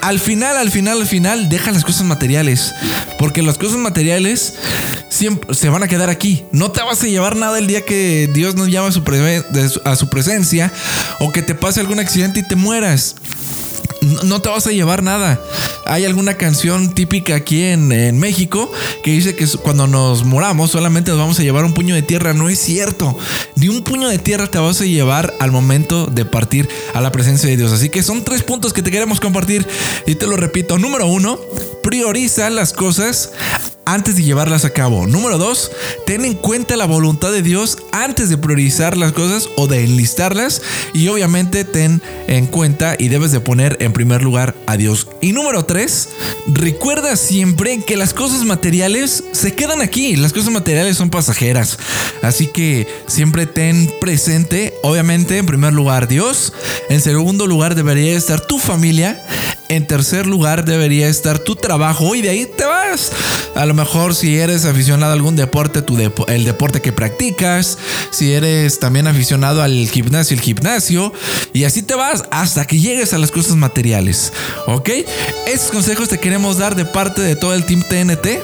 al 0.00 0.20
final, 0.20 0.56
al 0.56 0.70
final, 0.70 1.00
al 1.00 1.06
final, 1.06 1.48
deja 1.48 1.70
las 1.70 1.84
cosas 1.84 2.04
materiales. 2.04 2.74
Porque 3.18 3.42
las 3.42 3.58
cosas 3.58 3.78
materiales 3.78 4.54
siempre 5.08 5.54
se 5.54 5.68
van 5.68 5.82
a 5.82 5.88
quedar 5.88 6.10
aquí. 6.10 6.44
No 6.52 6.70
te 6.70 6.82
vas 6.82 7.02
a 7.02 7.06
llevar 7.06 7.36
nada 7.36 7.58
el 7.58 7.66
día 7.66 7.84
que 7.84 8.30
Dios 8.32 8.54
nos 8.54 8.68
llama 8.68 8.88
a 8.88 8.92
su, 8.92 9.02
presencia 10.08 10.72
o 11.20 11.32
que 11.32 11.42
te 11.42 11.54
pase 11.54 11.80
algún 11.80 12.00
accidente 12.00 12.40
y 12.40 12.42
te 12.42 12.56
mueras 12.56 13.16
no 14.24 14.40
te 14.40 14.48
vas 14.48 14.66
a 14.66 14.70
llevar 14.70 15.02
nada. 15.02 15.40
Hay 15.84 16.04
alguna 16.04 16.34
canción 16.34 16.94
típica 16.94 17.34
aquí 17.34 17.62
en, 17.62 17.88
México 18.18 18.70
que 19.02 19.10
dice 19.10 19.34
que 19.34 19.46
cuando 19.62 19.86
nos 19.86 20.24
moramos 20.24 20.70
solamente 20.70 21.10
nos 21.10 21.18
vamos 21.18 21.40
a 21.40 21.42
llevar 21.42 21.64
un 21.64 21.74
puño 21.74 21.94
de 21.94 22.02
tierra. 22.02 22.32
No 22.32 22.48
es 22.48 22.58
cierto. 22.60 23.18
Ni 23.56 23.68
un 23.68 23.82
puño 23.82 24.08
de 24.08 24.18
tierra 24.18 24.46
te 24.46 24.58
vas 24.58 24.80
a 24.80 24.84
llevar 24.84 25.34
al 25.40 25.50
momento 25.50 26.06
de 26.06 26.24
partir 26.24 26.68
a 26.94 27.00
la 27.00 27.10
presencia 27.10 27.48
de 27.48 27.56
Dios. 27.56 27.72
Así 27.72 27.88
que 27.88 28.02
son 28.02 28.22
tres 28.22 28.42
puntos 28.42 28.72
que 28.72 28.82
te 28.82 28.90
queremos 28.90 29.20
compartir. 29.20 29.66
Y 30.06 30.14
te 30.14 30.26
lo 30.26 30.36
repito. 30.36 30.78
Número 30.78 31.06
uno, 31.06 31.38
prioriza 31.82 32.50
las 32.50 32.72
cosas 32.72 33.30
antes 33.92 34.16
de 34.16 34.22
llevarlas 34.22 34.64
a 34.66 34.70
cabo. 34.70 35.06
Número 35.06 35.38
dos, 35.38 35.70
ten 36.04 36.24
en 36.24 36.34
cuenta 36.34 36.76
la 36.76 36.84
voluntad 36.84 37.32
de 37.32 37.42
Dios 37.42 37.78
antes 37.92 38.28
de 38.28 38.36
priorizar 38.36 38.96
las 38.98 39.12
cosas 39.12 39.48
o 39.56 39.66
de 39.66 39.82
enlistarlas. 39.84 40.60
Y 40.92 41.08
obviamente 41.08 41.64
ten 41.64 42.02
en 42.26 42.46
cuenta 42.46 42.96
y 42.98 43.08
debes 43.08 43.32
de 43.32 43.40
poner 43.40 43.78
en 43.80 43.94
primer 43.94 44.22
lugar 44.22 44.54
a 44.66 44.76
Dios. 44.76 45.08
Y 45.22 45.32
número 45.32 45.64
tres, 45.64 46.10
recuerda 46.46 47.16
siempre 47.16 47.82
que 47.82 47.96
las 47.96 48.12
cosas 48.12 48.44
materiales 48.44 49.24
se 49.32 49.54
quedan 49.54 49.80
aquí. 49.80 50.16
Las 50.16 50.34
cosas 50.34 50.52
materiales 50.52 50.98
son 50.98 51.08
pasajeras. 51.08 51.78
Así 52.22 52.48
que 52.48 52.86
siempre 53.06 53.46
ten 53.46 53.90
presente, 54.00 54.74
obviamente, 54.82 55.38
en 55.38 55.46
primer 55.46 55.72
lugar 55.72 56.08
Dios. 56.08 56.52
En 56.90 57.00
segundo 57.00 57.46
lugar 57.46 57.74
debería 57.74 58.16
estar 58.16 58.40
tu 58.40 58.58
familia. 58.58 59.24
En 59.68 59.86
tercer 59.86 60.26
lugar 60.26 60.64
debería 60.64 61.08
estar 61.08 61.38
tu 61.38 61.54
trabajo 61.54 62.14
y 62.14 62.22
de 62.22 62.30
ahí 62.30 62.46
te 62.46 62.64
vas. 62.64 63.12
A 63.54 63.66
lo 63.66 63.74
mejor 63.74 64.14
si 64.14 64.38
eres 64.38 64.64
aficionado 64.64 65.12
a 65.12 65.14
algún 65.14 65.36
deporte, 65.36 65.82
tu 65.82 65.98
el 65.98 66.44
deporte 66.44 66.80
que 66.80 66.92
practicas. 66.92 67.76
Si 68.10 68.32
eres 68.32 68.78
también 68.78 69.06
aficionado 69.06 69.62
al 69.62 69.88
gimnasio, 69.88 70.34
el 70.36 70.40
gimnasio. 70.40 71.12
Y 71.52 71.64
así 71.64 71.82
te 71.82 71.94
vas 71.94 72.24
hasta 72.30 72.66
que 72.66 72.78
llegues 72.78 73.12
a 73.12 73.18
las 73.18 73.30
cosas 73.30 73.56
materiales. 73.56 74.32
¿Ok? 74.66 74.88
Estos 75.46 75.70
consejos 75.70 76.08
te 76.08 76.18
queremos 76.18 76.56
dar 76.56 76.74
de 76.74 76.86
parte 76.86 77.20
de 77.20 77.36
todo 77.36 77.52
el 77.52 77.64
Team 77.64 77.82
TNT. 77.82 78.40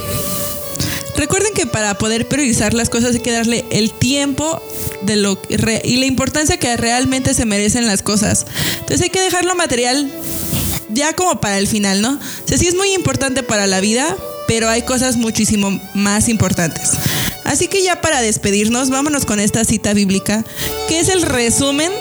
Recuerden 1.16 1.54
que 1.54 1.66
para 1.66 1.96
poder 1.96 2.28
priorizar 2.28 2.74
las 2.74 2.90
cosas 2.90 3.14
hay 3.14 3.20
que 3.20 3.32
darle 3.32 3.64
el 3.70 3.92
tiempo 3.92 4.60
de 5.02 5.16
lo 5.16 5.38
y 5.84 5.96
la 5.96 6.06
importancia 6.06 6.58
que 6.58 6.76
realmente 6.76 7.34
se 7.34 7.46
merecen 7.46 7.87
las 7.87 8.02
cosas. 8.02 8.46
Entonces 8.80 9.02
hay 9.02 9.10
que 9.10 9.20
dejarlo 9.20 9.54
material 9.54 10.10
ya 10.94 11.14
como 11.14 11.40
para 11.40 11.59
el 11.59 11.66
final, 11.66 12.00
¿no? 12.00 12.12
O 12.12 12.48
sea, 12.48 12.59
sí 12.59 12.66
es 12.66 12.74
muy 12.74 12.92
importante 12.92 13.42
para 13.42 13.66
la 13.66 13.80
vida, 13.80 14.16
pero 14.46 14.68
hay 14.68 14.83
cosas 14.83 15.16
muchísimo 15.16 15.78
más 15.94 16.28
importantes. 16.28 16.92
Así 17.44 17.68
que 17.68 17.83
ya 17.83 18.00
para 18.00 18.20
despedirnos, 18.20 18.90
vámonos 18.90 19.24
con 19.24 19.40
esta 19.40 19.64
cita 19.64 19.92
bíblica, 19.92 20.44
que 20.88 21.00
es 21.00 21.09
el 21.09 21.22
resumen 21.22 21.92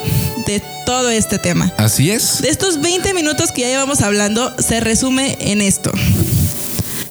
de 0.46 0.62
todo 0.86 1.10
este 1.10 1.40
tema. 1.40 1.74
Así 1.78 2.12
es. 2.12 2.42
De 2.42 2.50
estos 2.50 2.82
20 2.82 3.14
minutos 3.14 3.52
que 3.52 3.62
ya 3.62 3.68
llevamos 3.68 4.02
hablando, 4.02 4.54
se 4.60 4.80
resume 4.80 5.38
en 5.40 5.62
esto. 5.62 5.92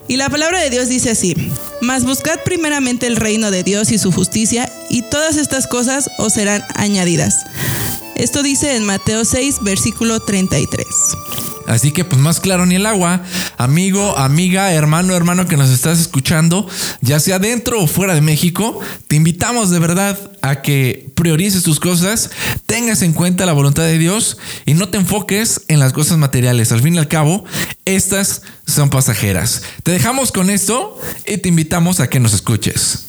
Y 0.08 0.16
la 0.16 0.28
palabra 0.28 0.60
de 0.60 0.70
Dios 0.70 0.88
dice 0.88 1.10
así, 1.10 1.34
mas 1.80 2.04
buscad 2.04 2.40
primeramente 2.44 3.06
el 3.06 3.16
reino 3.16 3.50
de 3.50 3.62
Dios 3.62 3.92
y 3.92 3.98
su 3.98 4.12
justicia, 4.12 4.70
y 4.90 5.02
todas 5.02 5.36
estas 5.36 5.66
cosas 5.66 6.10
os 6.18 6.34
serán 6.34 6.64
añadidas. 6.74 7.44
Esto 8.14 8.42
dice 8.42 8.76
en 8.76 8.84
Mateo 8.84 9.24
6, 9.24 9.60
versículo 9.62 10.20
33. 10.20 10.86
Así 11.72 11.90
que 11.90 12.04
pues 12.04 12.20
más 12.20 12.38
claro 12.40 12.66
ni 12.66 12.74
el 12.74 12.84
agua, 12.84 13.22
amigo, 13.56 14.18
amiga, 14.18 14.72
hermano, 14.72 15.16
hermano 15.16 15.46
que 15.46 15.56
nos 15.56 15.70
estás 15.70 15.98
escuchando, 15.98 16.68
ya 17.00 17.18
sea 17.18 17.38
dentro 17.38 17.80
o 17.80 17.86
fuera 17.86 18.14
de 18.14 18.20
México, 18.20 18.78
te 19.08 19.16
invitamos 19.16 19.70
de 19.70 19.78
verdad 19.78 20.18
a 20.42 20.60
que 20.60 21.10
priorices 21.14 21.62
tus 21.62 21.80
cosas, 21.80 22.30
tengas 22.66 23.00
en 23.00 23.14
cuenta 23.14 23.46
la 23.46 23.54
voluntad 23.54 23.84
de 23.84 23.96
Dios 23.96 24.36
y 24.66 24.74
no 24.74 24.90
te 24.90 24.98
enfoques 24.98 25.62
en 25.68 25.78
las 25.78 25.94
cosas 25.94 26.18
materiales. 26.18 26.72
Al 26.72 26.82
fin 26.82 26.94
y 26.94 26.98
al 26.98 27.08
cabo, 27.08 27.44
estas 27.86 28.42
son 28.66 28.90
pasajeras. 28.90 29.62
Te 29.82 29.92
dejamos 29.92 30.30
con 30.30 30.50
esto 30.50 31.00
y 31.26 31.38
te 31.38 31.48
invitamos 31.48 32.00
a 32.00 32.10
que 32.10 32.20
nos 32.20 32.34
escuches 32.34 33.06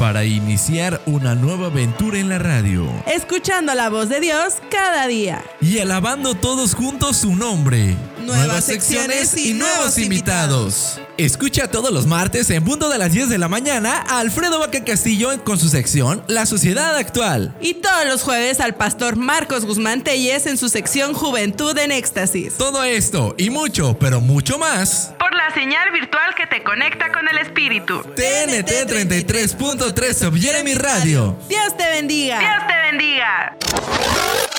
para 0.00 0.24
iniciar 0.24 0.98
una 1.04 1.34
nueva 1.34 1.66
aventura 1.66 2.18
en 2.18 2.30
la 2.30 2.38
radio. 2.38 2.90
Escuchando 3.06 3.74
la 3.74 3.90
voz 3.90 4.08
de 4.08 4.18
Dios 4.18 4.54
cada 4.70 5.06
día. 5.06 5.44
Y 5.60 5.78
alabando 5.78 6.34
todos 6.34 6.74
juntos 6.74 7.18
su 7.18 7.36
nombre. 7.36 7.98
Nuevas, 8.30 8.64
secciones 8.64 9.36
y, 9.36 9.54
nuevos 9.54 9.98
invitados. 9.98 11.00
Escucha 11.18 11.68
todos 11.68 11.92
los 11.92 12.06
martes 12.06 12.48
en 12.50 12.64
punto 12.64 12.88
de 12.88 12.96
las 12.96 13.12
10 13.12 13.28
de 13.28 13.38
la 13.38 13.48
mañana 13.48 14.04
a 14.08 14.20
Alfredo 14.20 14.60
Vaca 14.60 14.84
Castillo 14.84 15.42
con 15.44 15.58
su 15.58 15.68
sección 15.68 16.22
La 16.28 16.46
Sociedad 16.46 16.96
Actual. 16.96 17.54
Y 17.60 17.74
todos 17.74 18.06
los 18.06 18.22
jueves 18.22 18.60
al 18.60 18.74
pastor 18.74 19.16
Marcos 19.16 19.64
Guzmán 19.64 20.02
Telles 20.02 20.46
en 20.46 20.56
su 20.56 20.68
sección 20.68 21.12
Juventud 21.12 21.76
en 21.76 21.90
Éxtasis. 21.90 22.56
Todo 22.56 22.84
esto 22.84 23.34
y 23.36 23.50
mucho, 23.50 23.98
pero 23.98 24.20
mucho 24.20 24.58
más. 24.58 25.12
Por 25.18 25.34
la 25.34 25.52
señal 25.52 25.90
virtual 25.90 26.34
que 26.36 26.46
te 26.46 26.62
conecta 26.62 27.12
con 27.12 27.28
el 27.28 27.38
espíritu. 27.38 28.00
TNT 28.02 28.88
33.3 28.88 30.14
Sub 30.14 30.64
mi 30.64 30.74
Radio. 30.74 31.36
Dios 31.48 31.76
te 31.76 31.84
bendiga. 31.90 32.38
Dios 32.38 32.66
te 32.66 32.90
bendiga. 32.90 34.49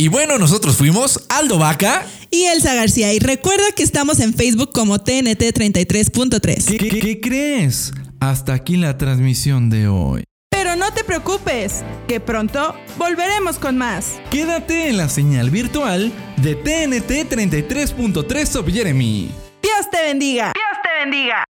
Y 0.00 0.06
bueno, 0.06 0.38
nosotros 0.38 0.76
fuimos 0.76 1.26
Aldo 1.28 1.58
Vaca 1.58 2.06
y 2.30 2.44
Elsa 2.44 2.72
García. 2.72 3.12
Y 3.12 3.18
recuerda 3.18 3.64
que 3.74 3.82
estamos 3.82 4.20
en 4.20 4.32
Facebook 4.32 4.70
como 4.72 5.00
TNT 5.00 5.42
33.3. 5.52 6.64
¿Qué, 6.66 7.00
¿Qué, 7.00 7.20
crees? 7.20 7.92
Hasta 8.20 8.54
aquí 8.54 8.76
la 8.76 8.96
transmisión 8.96 9.70
de 9.70 9.88
hoy. 9.88 10.22
Pero 10.50 10.76
no 10.76 10.92
te 10.92 11.02
preocupes, 11.02 11.82
que 12.06 12.20
pronto 12.20 12.76
volveremos 12.96 13.58
con 13.58 13.76
más. 13.76 14.20
Quédate 14.30 14.88
en 14.88 14.98
la 14.98 15.08
señal 15.08 15.50
virtual 15.50 16.12
de 16.36 16.54
TNT 16.54 17.28
33.3 17.28 18.46
Sub 18.46 18.70
Jeremy. 18.70 19.32
Dios 19.60 19.90
te 19.90 20.00
bendiga. 20.00 20.52
Dios 20.54 20.78
te 20.84 21.04
bendiga. 21.04 21.48